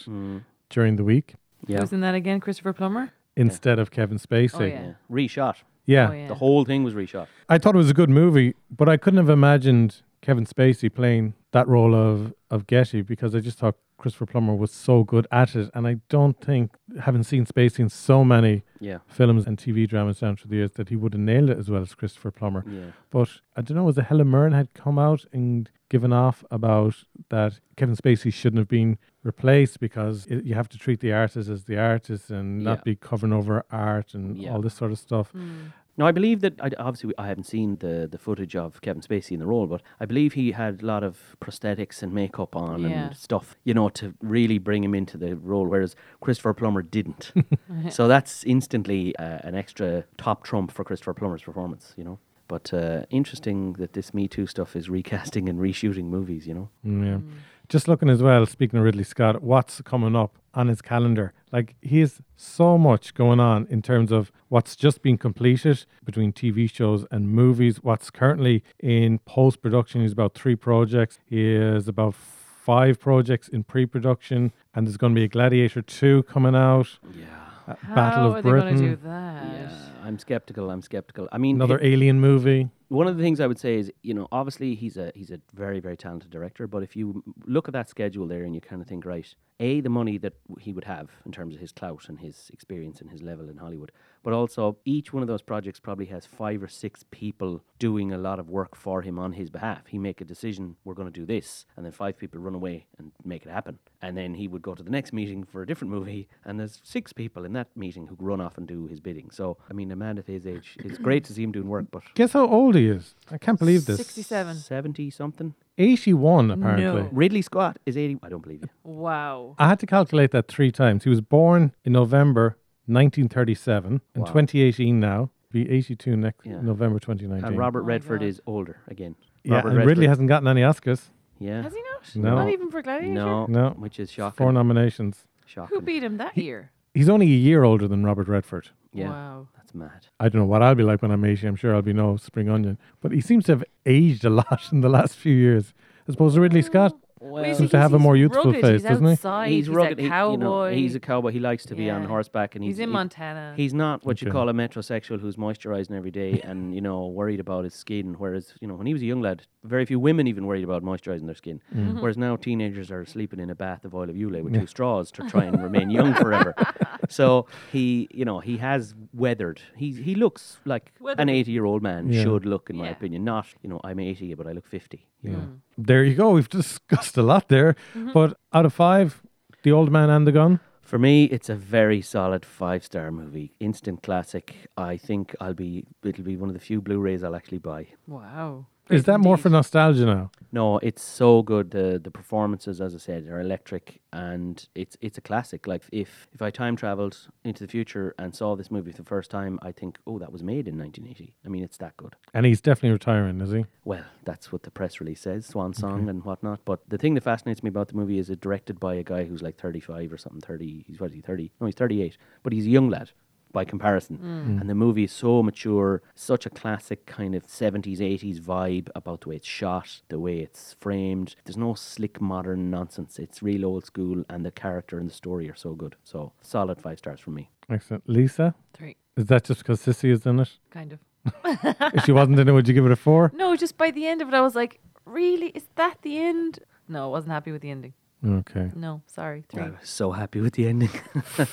during 0.77 0.97
the 1.01 1.05
week 1.15 1.29
yeah 1.67 1.81
Who's 1.81 1.93
in 1.93 2.01
that 2.07 2.15
again? 2.23 2.39
Christopher 2.41 2.73
Plummer? 2.73 3.05
Instead 3.39 3.79
of 3.79 3.91
Kevin 3.91 4.19
Spacey. 4.19 4.61
Oh, 4.61 4.65
yeah. 4.65 4.83
yeah 4.83 4.93
reshot 5.11 5.57
Yeah. 5.87 6.09
Oh, 6.11 6.13
yeah. 6.13 6.29
the 6.29 6.35
whole 6.35 6.65
thing 6.65 6.85
was 6.85 6.95
reshot 6.95 7.27
I 7.49 7.59
thought 7.59 7.75
it 7.75 7.79
was 7.79 7.91
a 7.91 7.95
good 7.95 8.11
movie, 8.11 8.55
but 8.71 8.89
I 8.89 8.97
couldn't 8.97 9.19
have 9.19 9.31
imagined 9.31 10.03
Kevin 10.21 10.45
Spacey 10.45 10.93
playing 10.93 11.35
that 11.53 11.67
role 11.69 11.95
of, 11.95 12.35
of 12.51 12.67
Getty 12.67 13.03
because 13.03 13.35
I 13.35 13.41
just 13.41 13.59
thought 13.59 13.77
Christopher 13.99 14.27
Plummer 14.27 14.55
was 14.55 14.71
so 14.73 15.05
good 15.05 15.27
at 15.31 15.55
it. 15.55 15.71
And 15.75 15.87
I 15.87 15.97
don't 16.09 16.41
think, 16.41 16.71
having 17.01 17.23
seen 17.25 17.45
Spacey 17.45 17.81
in 17.81 17.89
so 17.89 18.25
many 18.25 18.63
yeah 18.81 18.99
films 19.09 19.47
and 19.47 19.59
TV 19.59 19.87
dramas 19.89 20.21
down 20.21 20.37
through 20.37 20.51
the 20.51 20.57
years, 20.57 20.71
that 20.77 20.89
he 20.89 20.97
would 20.97 21.13
have 21.15 21.21
nailed 21.21 21.51
it 21.51 21.59
as 21.59 21.69
well 21.69 21.83
as 21.83 21.95
Christopher 21.95 22.31
Plummer. 22.31 22.65
yeah 22.71 22.93
But 23.11 23.29
I 23.57 23.61
don't 23.63 23.77
know, 23.77 23.85
was 23.85 23.99
it 23.99 24.05
Helen 24.07 24.31
Mirren 24.31 24.53
had 24.53 24.73
come 24.73 24.99
out 24.99 25.25
and 25.33 25.69
given 25.91 26.13
off 26.13 26.45
about 26.51 26.95
that 27.31 27.61
Kevin 27.77 27.97
Spacey 27.97 28.33
shouldn't 28.33 28.59
have 28.59 28.69
been 28.69 28.99
replaced 29.25 29.81
because 29.81 30.27
it, 30.27 30.45
you 30.45 30.55
have 30.55 30.69
to 30.69 30.79
treat 30.79 31.01
the 31.01 31.13
artist 31.13 31.49
as 31.49 31.65
the 31.65 31.79
artist 31.79 32.31
and 32.31 32.63
not 32.63 32.79
Yeah. 32.79 32.83
be 32.85 32.95
covering 32.97 33.33
over 33.33 33.65
art 33.71 34.15
and 34.15 34.37
Yeah. 34.37 34.53
all 34.53 34.61
this 34.63 34.75
sort 34.75 34.93
of 34.93 34.99
stuff. 34.99 35.33
Mm. 35.33 35.73
No 35.99 36.07
I 36.07 36.13
believe 36.13 36.41
that 36.41 36.55
I, 36.63 36.71
obviously 36.79 37.13
I 37.19 37.27
haven't 37.27 37.45
seen 37.45 37.77
the, 37.81 38.09
the 38.11 38.19
footage 38.19 38.55
of 38.57 38.81
Kevin 38.81 39.03
Spacey 39.03 39.33
in 39.33 39.41
the 39.41 39.47
role 39.47 39.67
but 39.67 39.83
I 40.01 40.07
believe 40.07 40.33
he 40.35 40.53
had 40.53 40.83
a 40.83 40.87
lot 40.87 41.03
of 41.05 41.37
prosthetics 41.43 42.03
and 42.03 42.13
makeup 42.15 42.57
on 42.57 42.81
Yeah. 42.83 42.89
and 43.09 43.17
stuff 43.17 43.57
you 43.65 43.75
know 43.75 43.89
to 43.91 44.15
really 44.23 44.59
bring 44.59 44.83
him 44.85 44.95
into 44.95 45.19
the 45.19 45.37
role 45.37 45.67
whereas 45.67 45.95
Christopher 46.21 46.55
Plummer 46.55 46.83
didn't 46.83 47.33
so 47.91 48.09
that's 48.09 48.45
instantly 48.45 49.15
uh, 49.17 49.39
an 49.49 49.55
extra 49.55 50.05
top 50.17 50.45
trump 50.45 50.71
for 50.73 50.85
Christopher 50.85 51.15
Plummer's 51.15 51.43
performance 51.43 51.95
you 51.97 52.05
know 52.05 52.19
but 52.49 52.73
uh, 52.73 53.05
interesting 53.11 53.75
that 53.75 53.93
this 53.93 54.15
Me 54.15 54.27
Too 54.27 54.47
stuff 54.47 54.75
is 54.75 54.89
recasting 54.89 55.49
and 55.51 55.59
reshooting 55.61 56.05
movies 56.05 56.47
you 56.47 56.55
know 56.55 56.69
Mm, 56.87 57.05
Yeah. 57.05 57.21
Just 57.69 57.87
looking 57.87 58.09
as 58.09 58.23
well, 58.23 58.47
speaking 58.47 58.79
of 58.79 58.85
Ridley 58.87 59.05
Scott, 59.05 59.43
what's 59.43 59.83
coming 59.83 60.17
up 60.17 60.39
on 60.59 60.69
his 60.69 60.83
calendar? 60.83 61.33
Like, 61.53 61.77
he 61.81 62.01
has 62.01 62.21
so 62.37 62.77
much 62.77 63.15
going 63.15 63.41
on 63.41 63.67
in 63.71 63.81
terms 63.81 64.13
of 64.13 64.31
what's 64.49 64.77
just 64.77 65.01
been 65.03 65.17
completed 65.17 65.87
between 66.05 66.33
TV 66.33 66.71
shows 66.71 67.07
and 67.11 67.31
movies, 67.31 67.83
what's 67.83 68.11
currently 68.11 68.63
in 68.81 69.21
post 69.21 69.63
production. 69.63 70.03
He's 70.03 70.13
about 70.13 70.35
three 70.35 70.57
projects. 70.57 71.21
He 71.25 71.55
has 71.55 71.89
about 71.89 72.15
five 72.15 73.01
projects 73.01 73.49
in 73.49 73.65
pre 73.65 73.87
production, 73.87 74.53
and 74.75 74.87
there's 74.87 74.99
going 74.99 75.15
to 75.15 75.19
be 75.19 75.25
a 75.25 75.29
Gladiator 75.29 75.81
2 75.81 76.25
coming 76.25 76.55
out. 76.55 76.99
yeah 77.15 77.25
uh, 77.67 77.75
How 77.83 77.95
Battle 77.95 78.25
are 78.35 78.39
of 78.39 78.45
they 78.45 78.51
Britain. 78.51 78.77
going 78.77 78.91
to 78.91 78.97
do 78.97 79.03
that? 79.09 79.45
Yeah, 79.45 79.89
I'm 80.05 80.19
skeptical. 80.19 80.71
I'm 80.71 80.83
skeptical. 80.83 81.29
I 81.33 81.39
mean, 81.39 81.57
Another 81.57 81.79
it- 81.79 81.93
alien 81.93 82.21
movie. 82.21 82.69
One 82.89 83.07
of 83.07 83.17
the 83.17 83.23
things 83.23 83.41
I 83.41 83.47
would 83.47 83.59
say 83.59 83.77
is, 83.77 83.93
you 84.03 84.15
know, 84.15 84.29
obviously 84.33 84.75
he's 84.75 84.97
a 84.97 85.13
he's 85.15 85.31
a 85.31 85.41
very 85.55 85.81
very 85.81 85.97
talented 85.97 86.31
director. 86.31 86.67
But 86.67 86.83
if 86.83 86.97
you 86.97 87.23
look 87.47 87.69
at 87.69 87.75
that 87.75 87.89
schedule 87.89 88.27
there 88.27 88.45
and 88.45 88.55
you 88.55 88.61
kind 88.61 88.81
of 88.81 88.89
think, 88.89 89.05
right, 89.05 89.35
a 89.61 89.81
the 89.81 89.89
money 89.89 90.19
that 90.19 90.35
he 90.61 90.73
would 90.73 90.85
have 90.85 91.11
in 91.27 91.33
terms 91.33 91.55
of 91.55 91.61
his 91.61 91.73
clout 91.73 92.09
and 92.09 92.21
his 92.21 92.51
experience 92.53 93.01
and 93.01 93.11
his 93.11 93.23
level 93.23 93.49
in 93.49 93.57
Hollywood, 93.57 93.93
but 94.23 94.33
also 94.33 94.79
each 94.85 95.13
one 95.13 95.23
of 95.23 95.27
those 95.27 95.43
projects 95.43 95.81
probably 95.81 96.07
has 96.07 96.25
five 96.27 96.63
or 96.63 96.69
six 96.69 97.05
people 97.11 97.63
doing 97.79 98.13
a 98.13 98.19
lot 98.19 98.39
of 98.39 98.49
work 98.49 98.77
for 98.77 99.03
him 99.03 99.19
on 99.19 99.33
his 99.33 99.51
behalf. 99.51 99.87
He 99.89 99.99
make 99.99 100.21
a 100.21 100.25
decision, 100.25 100.77
we're 100.85 100.95
going 100.95 101.13
to 101.13 101.21
do 101.21 101.27
this, 101.27 101.67
and 101.77 101.85
then 101.85 101.93
five 101.93 102.17
people 102.17 102.41
run 102.41 102.55
away 102.55 102.87
and 102.99 103.13
make 103.25 103.45
it 103.45 103.51
happen, 103.51 103.79
and 104.01 104.17
then 104.17 104.35
he 104.35 104.49
would 104.49 104.63
go 104.63 104.75
to 104.75 104.83
the 104.83 104.91
next 104.91 105.13
meeting 105.13 105.45
for 105.45 105.63
a 105.63 105.67
different 105.67 105.93
movie, 105.93 106.29
and 106.45 106.59
there's 106.59 106.81
six 106.85 107.13
people 107.13 107.45
in 107.45 107.53
that 107.53 107.69
meeting 107.77 108.07
who 108.07 108.17
run 108.19 108.41
off 108.41 108.57
and 108.59 108.67
do 108.67 108.87
his 108.87 109.01
bidding. 109.01 109.31
So 109.31 109.59
I 109.69 109.73
mean, 109.73 109.91
a 109.91 109.97
man 109.97 110.19
at 110.19 110.27
his 110.27 110.47
age, 110.47 110.77
it's 110.79 110.99
great 110.99 111.25
to 111.25 111.33
see 111.33 111.43
him 111.43 111.53
doing 111.53 111.69
work, 111.69 111.87
but 111.91 112.03
Guess 112.15 112.33
how 112.33 112.47
old 112.47 112.77
he 112.79 112.89
is? 112.89 113.15
I 113.31 113.39
can't 113.39 113.59
believe 113.59 113.85
this. 113.87 113.97
67. 113.99 114.57
70 114.57 115.11
something. 115.11 115.55
81, 115.77 116.51
apparently. 116.51 117.03
No. 117.03 117.09
Ridley 117.13 117.43
Scott 117.43 117.79
is 117.87 117.97
80. 117.97 118.19
I 118.23 118.29
don't 118.29 118.43
believe 118.43 118.63
you. 118.63 118.69
Wow. 118.85 119.55
I 119.59 119.69
had 119.69 119.79
to 119.81 119.87
calculate 119.87 120.31
that 120.33 120.49
three 120.49 120.73
times. 120.73 121.05
He 121.05 121.11
was 121.11 121.21
born 121.21 121.73
in 121.85 121.93
November 121.93 122.57
1937 122.87 124.01
in 124.15 124.21
Wow. 124.21 124.27
2018 124.27 125.01
now. 125.01 125.31
Be 125.51 125.69
82 125.71 126.17
next 126.17 126.45
Yeah. 126.47 126.61
November 126.61 126.99
2019. 126.99 127.47
And 127.49 127.57
Robert 127.59 127.81
Oh 127.81 127.85
my 127.85 127.89
Redford 127.95 128.21
God. 128.21 128.27
is 128.27 128.41
older 128.47 128.81
again. 128.87 129.15
yeah, 129.45 129.57
Robert 129.57 129.71
and 129.77 129.87
Ridley 129.87 130.07
hasn't 130.07 130.29
gotten 130.29 130.47
any 130.49 130.61
Oscars. 130.61 131.09
Yeah. 131.39 131.63
Has 131.63 131.73
he 131.73 131.81
not? 131.83 132.17
No. 132.17 132.35
Not 132.37 132.51
even 132.51 132.71
for 132.71 132.83
Gladiator? 132.83 133.13
No, 133.15 133.47
No. 133.47 133.71
which 133.71 133.99
is 133.99 134.11
shocking. 134.11 134.37
Four 134.37 134.53
nominations. 134.53 135.25
shocking. 135.47 135.75
Who 135.77 135.81
beat 135.83 136.03
him 136.05 136.19
that 136.19 136.37
year? 136.37 136.71
He's 136.95 137.09
only 137.09 137.27
a 137.27 137.37
year 137.37 137.65
older 137.65 137.87
than 137.89 138.05
Robert 138.05 138.29
Redford. 138.29 138.71
Yeah, 138.93 139.11
Wow. 139.11 139.49
that's 139.57 139.75
mad. 139.75 140.07
I 140.19 140.29
don't 140.29 140.41
know 140.43 140.47
what 140.47 140.63
I'll 140.63 140.75
be 140.75 140.83
like 140.83 141.03
when 141.03 141.11
I'm 141.11 141.25
80. 141.25 141.47
I'm 141.47 141.57
sure 141.57 141.75
I'll 141.75 141.83
be 141.83 141.93
no 141.93 142.17
spring 142.17 142.49
onion. 142.49 142.79
But 143.01 143.13
he 143.13 143.21
seems 143.21 143.45
to 143.47 143.53
have 143.53 143.65
aged 143.87 144.25
a 144.25 144.31
lot 144.31 144.61
in 144.73 144.81
the 144.81 144.89
last 144.89 145.15
few 145.17 145.35
years. 145.35 145.75
As 146.07 146.15
opposed 146.15 146.35
to 146.37 146.41
Ridley 146.41 146.63
Scott. 146.63 146.97
Well, 147.29 147.55
Seems 147.55 147.71
to 147.71 147.79
have 147.79 147.93
a 147.95 147.99
more 147.99 148.17
youthful 148.17 148.45
rugged, 148.47 148.61
face, 148.63 148.73
he's 148.73 148.83
doesn't 148.83 149.05
he? 149.05 149.13
outside, 149.13 149.49
he's 149.51 149.67
He's, 149.67 149.75
rugged. 149.75 149.99
a 149.99 150.03
he- 150.03 150.09
cowboy. 150.09 150.33
you 150.33 150.39
know, 150.39 150.65
he's 150.83 150.95
a 150.95 151.01
cowboy. 151.01 151.31
He 151.31 151.41
likes 151.41 151.65
to 151.67 151.75
be 151.75 151.91
on 151.91 152.03
Yeah. 152.03 152.09
horseback, 152.09 152.55
and 152.55 152.65
he's, 152.65 152.77
He's 152.77 152.85
in 152.85 152.89
he- 152.89 152.93
Montana. 152.95 153.55
He's 153.57 153.75
not 153.75 154.05
what 154.05 154.21
you 154.23 154.29
Okay. 154.29 154.33
call 154.33 154.49
a 154.49 154.53
metrosexual 154.53 155.21
who's 155.21 155.37
moisturising 155.37 155.93
every 155.93 156.11
day 156.11 156.41
and 156.45 156.75
you 156.75 156.81
know 156.81 157.07
worried 157.09 157.41
about 157.41 157.65
his 157.65 157.75
skin. 157.75 158.15
Whereas 158.19 158.55
you 158.61 158.69
know 158.69 158.75
when 158.75 158.87
he 158.87 158.93
was 158.93 159.03
a 159.03 159.07
young 159.07 159.21
lad, 159.21 159.43
very 159.65 159.85
few 159.85 159.99
women 160.01 160.27
even 160.27 160.47
worried 160.47 160.65
about 160.65 160.83
moisturising 160.83 161.27
their 161.27 161.35
skin. 161.35 161.61
Mm-hmm. 161.75 162.01
Whereas 162.01 162.17
now 162.17 162.37
teenagers 162.37 162.91
are 162.91 163.05
sleeping 163.05 163.41
in 163.41 163.51
a 163.51 163.55
bath 163.55 163.85
of 163.85 163.95
oil 163.95 164.09
of 164.09 164.17
Ulay 164.17 164.43
with 164.43 164.55
two 164.55 164.67
straws 164.67 165.11
to 165.13 165.23
try 165.29 165.45
and 165.45 165.63
remain 165.63 165.91
young 165.91 166.15
forever. 166.15 166.55
So 167.09 167.47
he, 167.73 168.09
you 168.13 168.25
know, 168.25 168.39
he 168.41 168.59
has 168.59 168.95
weathered. 169.13 169.61
He 169.77 169.93
he 169.93 170.15
looks 170.15 170.59
like 170.65 170.93
an 171.19 171.29
eighty-year-old 171.29 171.83
man 171.83 172.13
Yeah. 172.13 172.23
should 172.23 172.45
look, 172.47 172.71
in 172.71 172.77
my 172.77 172.85
Yeah. 172.85 172.93
opinion. 172.93 173.25
Not 173.25 173.47
you 173.63 173.69
know 173.71 173.81
I'm 173.85 173.99
eighty, 173.99 174.35
but 174.35 174.47
I 174.47 174.53
look 174.53 174.67
fifty. 174.67 175.07
You 175.23 175.31
know. 175.33 175.49
There 175.77 176.05
you 176.05 176.15
go. 176.15 176.31
We've 176.31 176.49
discussed 176.63 177.17
a 177.17 177.23
lot 177.23 177.49
there. 177.49 177.75
Mm-hmm. 177.95 178.13
But 178.13 178.39
out 178.53 178.67
of 178.67 178.73
five, 178.73 179.23
The 179.63 179.73
Old 179.73 179.91
Man 179.91 180.11
and 180.11 180.27
the 180.27 180.33
Gun. 180.33 180.61
For 180.83 180.99
me, 180.99 181.25
it's 181.25 181.51
a 181.51 181.55
very 181.55 182.01
solid 182.01 182.45
five 182.47 182.83
star 182.83 183.11
movie. 183.11 183.53
Instant 183.61 184.03
classic. 184.03 184.55
I 184.77 184.97
think 184.97 185.35
I'll 185.41 185.53
be 185.55 185.85
it'll 186.03 186.25
be 186.25 186.37
one 186.37 186.49
of 186.49 186.55
the 186.55 186.61
few 186.69 186.81
Blu-rays 186.81 187.23
I'll 187.23 187.37
actually 187.37 187.59
buy. 187.59 187.89
Wow. 188.07 188.67
Is 188.91 189.05
that 189.05 189.19
more 189.19 189.37
for 189.37 189.49
nostalgia 189.49 190.07
now? 190.07 190.31
No, 190.51 190.79
it's 190.79 191.03
so 191.03 191.43
good. 191.43 191.71
The 191.73 192.01
the 192.03 192.11
performances, 192.11 192.81
as 192.81 192.95
I 192.95 192.99
said, 192.99 193.27
are 193.29 193.41
electric, 193.41 194.01
and 194.13 194.67
it's 194.75 194.97
it's 195.01 195.19
a 195.19 195.21
classic. 195.21 195.67
Like 195.67 195.83
if 195.93 196.27
if 196.33 196.41
I 196.41 196.51
time 196.51 196.75
traveled 196.75 197.29
into 197.45 197.65
the 197.65 197.71
future 197.71 198.15
and 198.19 198.35
saw 198.35 198.57
this 198.57 198.71
movie 198.71 198.93
for 198.93 199.03
the 199.03 199.09
first 199.09 199.31
time, 199.31 199.59
I 199.63 199.73
think, 199.73 199.99
oh, 200.07 200.19
that 200.19 200.33
was 200.33 200.43
made 200.43 200.67
in 200.67 200.79
1980. 200.79 201.35
I 201.45 201.49
mean, 201.49 201.63
it's 201.63 201.77
that 201.79 201.97
good. 201.99 202.17
And 202.33 202.47
he's 202.47 202.61
definitely 202.63 202.93
retiring, 202.93 203.41
is 203.41 203.53
he? 203.53 203.67
Well, 203.85 204.05
that's 204.25 204.51
what 204.51 204.63
the 204.63 204.71
press 204.71 205.01
release 205.01 205.21
says, 205.21 205.45
swan 205.45 205.75
song 205.75 206.09
and 206.09 206.25
whatnot. 206.25 206.61
But 206.65 206.81
the 206.89 206.99
thing 206.99 207.15
that 207.15 207.25
fascinates 207.25 207.63
me 207.63 207.69
about 207.69 207.89
the 207.89 207.95
movie 207.95 208.19
is 208.19 208.31
it 208.31 208.41
directed 208.41 208.81
by 208.81 208.95
a 208.95 209.03
guy 209.03 209.25
who's 209.25 209.43
like 209.43 209.59
35 209.59 210.13
or 210.13 210.19
something, 210.19 210.41
30. 210.41 210.85
He's 210.87 211.01
what 211.01 211.11
is 211.11 211.17
he, 211.17 211.21
30? 211.21 211.53
No, 211.61 211.67
he's 211.67 211.75
38. 211.75 212.17
But 212.43 212.53
he's 212.55 212.67
a 212.67 212.71
young 212.71 212.89
lad 212.89 213.11
by 213.59 213.65
comparison. 213.65 214.17
Mm. 214.19 214.61
And 214.61 214.71
the 214.71 214.75
movie 214.85 215.07
is 215.11 215.13
so 215.25 215.43
mature, 215.43 216.01
such 216.15 216.47
a 216.47 216.51
classic 216.61 217.07
kind 217.07 217.35
of 217.35 217.43
70s, 217.49 217.99
80s 217.99 218.39
vibe 218.41 218.89
about 218.95 219.23
the 219.23 219.31
way 219.31 219.37
it's 219.41 219.49
shot, 219.49 219.89
the 220.09 220.21
way 220.27 220.37
it's 220.47 220.77
framed. 220.85 221.35
There's 221.45 221.57
no 221.57 221.75
slick 221.75 222.21
modern 222.21 222.71
nonsense. 222.71 223.19
It's 223.19 223.43
real 223.43 223.65
old 223.71 223.85
school, 223.85 224.19
and 224.31 224.47
the 224.47 224.53
character 224.53 224.95
and 225.01 225.11
the 225.11 225.15
story 225.23 225.51
are 225.51 225.57
so 225.57 225.71
good. 225.83 225.97
So 226.05 226.19
solid 226.41 226.81
five 226.81 226.99
stars 226.99 227.19
from 227.19 227.35
me. 227.35 227.51
Excellent. 227.69 228.05
Lisa, 228.09 228.55
Three. 228.75 228.95
is 229.17 229.27
that 229.27 229.43
just 229.49 229.61
because 229.63 229.81
Sissy 229.85 230.11
is 230.17 230.25
in 230.25 230.39
it? 230.39 230.53
Kind 230.71 230.93
of. 230.93 231.01
if 231.97 232.05
she 232.05 232.13
wasn't 232.13 232.39
in 232.39 232.49
it, 232.49 232.53
would 232.53 232.69
you 232.69 232.75
give 232.75 232.87
it 232.87 232.93
a 232.93 233.03
four? 233.09 233.33
No, 233.35 233.57
just 233.57 233.77
by 233.77 233.91
the 233.91 234.07
end 234.07 234.23
of 234.23 234.29
it, 234.29 234.35
I 234.35 234.41
was 234.41 234.55
like, 234.55 234.79
really? 235.05 235.49
Is 235.49 235.67
that 235.75 235.97
the 236.03 236.17
end? 236.17 236.61
No, 236.87 237.01
I 237.07 237.11
wasn't 237.17 237.33
happy 237.33 237.51
with 237.51 237.63
the 237.63 237.71
ending. 237.71 237.95
Okay. 238.27 238.71
No, 238.75 239.03
sorry. 239.07 239.45
Three. 239.49 239.63
I 239.63 239.69
was 239.69 239.79
so 239.89 240.13
happy 240.13 240.41
with 240.41 240.55
the 240.55 240.67
ending. 240.69 240.91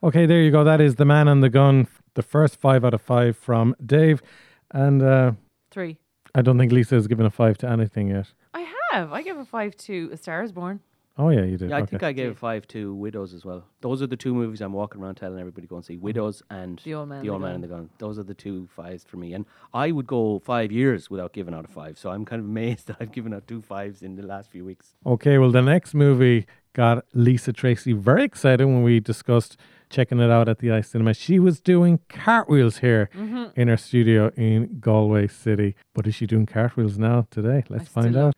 Okay, 0.00 0.26
there 0.26 0.40
you 0.40 0.52
go. 0.52 0.62
That 0.62 0.80
is 0.80 0.94
The 0.94 1.04
Man 1.04 1.26
and 1.26 1.42
the 1.42 1.48
Gun, 1.50 1.88
the 2.14 2.22
first 2.22 2.60
five 2.60 2.84
out 2.84 2.94
of 2.94 3.02
five 3.02 3.36
from 3.36 3.74
Dave. 3.84 4.22
And 4.70 5.02
uh, 5.02 5.32
Three. 5.72 5.98
I 6.36 6.42
don't 6.42 6.56
think 6.56 6.70
Lisa 6.70 6.94
has 6.94 7.08
given 7.08 7.26
a 7.26 7.30
five 7.30 7.58
to 7.58 7.68
anything 7.68 8.10
yet. 8.10 8.26
I 8.54 8.64
have. 8.92 9.12
I 9.12 9.22
give 9.22 9.38
a 9.38 9.44
five 9.44 9.76
to 9.78 10.10
A 10.12 10.16
Star 10.16 10.44
is 10.44 10.52
Born. 10.52 10.78
Oh, 11.20 11.30
yeah, 11.30 11.42
you 11.42 11.56
did. 11.56 11.70
Yeah, 11.70 11.76
I 11.78 11.80
okay. 11.80 11.90
think 11.90 12.02
I 12.04 12.12
gave 12.12 12.38
five 12.38 12.66
to 12.68 12.94
Widows 12.94 13.34
as 13.34 13.44
well. 13.44 13.64
Those 13.80 14.02
are 14.02 14.06
the 14.06 14.16
two 14.16 14.32
movies 14.34 14.60
I'm 14.60 14.72
walking 14.72 15.02
around 15.02 15.16
telling 15.16 15.40
everybody 15.40 15.66
to 15.66 15.68
go 15.68 15.76
and 15.76 15.84
see. 15.84 15.96
Widows 15.96 16.42
and 16.48 16.80
The 16.84 16.94
Old 16.94 17.08
Man 17.08 17.18
and 17.18 17.24
the 17.24 17.28
the 17.28 17.32
Old 17.32 17.42
Man 17.42 17.48
Gun. 17.50 17.54
and 17.56 17.64
the 17.64 17.68
Gun. 17.68 17.90
Those 17.98 18.18
are 18.18 18.22
the 18.22 18.34
two 18.34 18.68
fives 18.76 19.02
for 19.04 19.16
me. 19.16 19.34
And 19.34 19.44
I 19.74 19.90
would 19.90 20.06
go 20.06 20.38
five 20.38 20.70
years 20.70 21.10
without 21.10 21.32
giving 21.32 21.54
out 21.54 21.64
a 21.64 21.68
five. 21.68 21.98
So 21.98 22.10
I'm 22.10 22.24
kind 22.24 22.40
of 22.40 22.46
amazed 22.46 22.86
that 22.88 22.98
I've 23.00 23.10
given 23.12 23.34
out 23.34 23.48
two 23.48 23.60
fives 23.60 24.02
in 24.02 24.14
the 24.14 24.22
last 24.22 24.50
few 24.50 24.64
weeks. 24.64 24.94
Okay, 25.04 25.38
well, 25.38 25.50
the 25.50 25.62
next 25.62 25.92
movie 25.92 26.46
got 26.72 27.04
Lisa 27.12 27.52
Tracy 27.52 27.92
very 27.92 28.22
excited 28.22 28.64
when 28.64 28.84
we 28.84 29.00
discussed 29.00 29.56
checking 29.90 30.20
it 30.20 30.30
out 30.30 30.48
at 30.48 30.58
the 30.60 30.68
iCinema. 30.68 31.16
She 31.18 31.38
was 31.40 31.60
doing 31.60 31.98
cartwheels 32.08 32.78
here 32.78 33.08
Mm-hmm. 33.16 33.58
in 33.60 33.68
her 33.68 33.76
studio 33.76 34.30
in 34.36 34.78
Galway 34.78 35.26
City. 35.26 35.74
But 35.94 36.06
is 36.06 36.14
she 36.14 36.26
doing 36.26 36.46
cartwheels 36.46 36.96
now 36.98 37.26
today? 37.30 37.64
Let's 37.68 37.90
still 37.90 38.02
find 38.04 38.16
out. 38.16 38.34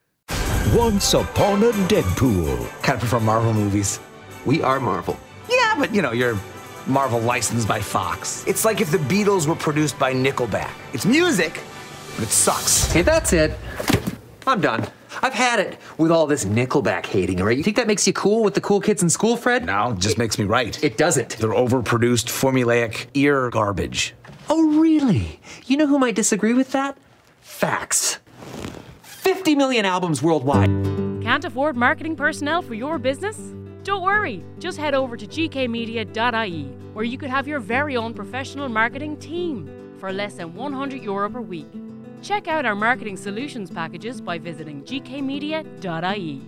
Once 0.69 1.15
upon 1.15 1.63
a 1.65 1.71
Deadpool. 1.89 2.69
kind 2.83 2.95
of 2.95 3.01
prefer 3.01 3.19
Marvel 3.19 3.53
movies. 3.53 3.99
We 4.47 4.63
are 4.63 4.79
Marvel. 4.79 5.19
Yeah, 5.49 5.75
but 5.77 5.93
you 5.93 6.01
know, 6.01 6.13
you're 6.13 6.39
Marvel 6.87 7.19
licensed 7.19 7.67
by 7.67 7.81
Fox. 7.81 8.45
It's 8.47 8.65
like 8.65 8.81
if 8.81 8.91
the 8.93 8.99
Beatles 8.99 9.47
were 9.49 9.57
produced 9.57 9.99
by 9.99 10.15
Nickelback. 10.15 10.71
It's 10.93 11.05
music, 11.05 11.61
but 12.15 12.25
it 12.25 12.29
sucks. 12.31 12.93
Hey, 12.93 13.03
that's 13.03 13.33
it. 13.33 13.59
I'm 14.47 14.61
done. 14.61 14.87
I've 15.23 15.35
had 15.35 15.59
it 15.59 15.79
with 15.99 16.13
all 16.13 16.27
this 16.29 16.45
Nickelback 16.45 17.05
hating, 17.07 17.41
all 17.41 17.47
right? 17.49 17.57
You 17.57 17.65
think 17.65 17.77
that 17.77 17.89
makes 17.89 18.07
you 18.07 18.13
cool 18.13 18.45
with 18.45 18.55
the 18.55 18.61
cool 18.61 18.81
kids 18.81 19.03
in 19.03 19.11
school, 19.11 19.37
Fred? 19.37 19.67
No, 19.67 19.91
it 19.91 19.99
just 19.99 20.19
makes 20.19 20.39
me 20.39 20.45
right. 20.45 20.83
It 20.85 20.97
doesn't. 20.97 21.31
They're 21.39 21.51
overproduced, 21.51 22.27
formulaic 22.29 23.07
ear 23.15 23.51
garbage. 23.51 24.15
Oh, 24.49 24.79
really? 24.79 25.41
You 25.67 25.77
know 25.79 25.87
who 25.87 25.99
might 25.99 26.15
disagree 26.15 26.55
with 26.55 26.71
that? 26.73 26.97
Facts. 27.41 28.19
50 29.31 29.55
million 29.55 29.85
albums 29.85 30.23
worldwide. 30.23 30.71
Can't 31.23 31.45
afford 31.45 31.77
marketing 31.77 32.17
personnel 32.17 32.63
for 32.63 32.75
your 32.75 32.99
business? 32.99 33.39
Don't 33.85 34.03
worry, 34.03 34.43
just 34.59 34.77
head 34.77 34.93
over 34.93 35.17
to 35.17 35.25
gkmedia.ie 35.25 36.65
where 36.95 37.05
you 37.05 37.17
could 37.17 37.31
have 37.31 37.47
your 37.47 37.61
very 37.61 37.97
own 37.97 38.13
professional 38.13 38.69
marketing 38.69 39.17
team 39.19 39.71
for 39.99 40.13
less 40.13 40.35
than 40.35 40.53
100 40.55 41.01
euro 41.05 41.31
per 41.31 41.41
week. 41.41 41.71
Check 42.23 42.49
out 42.49 42.67
our 42.67 42.75
marketing 42.75 43.17
solutions 43.17 43.71
packages 43.71 44.21
by 44.21 44.37
visiting 44.37 44.83
gkmedia.ie. 44.83 46.43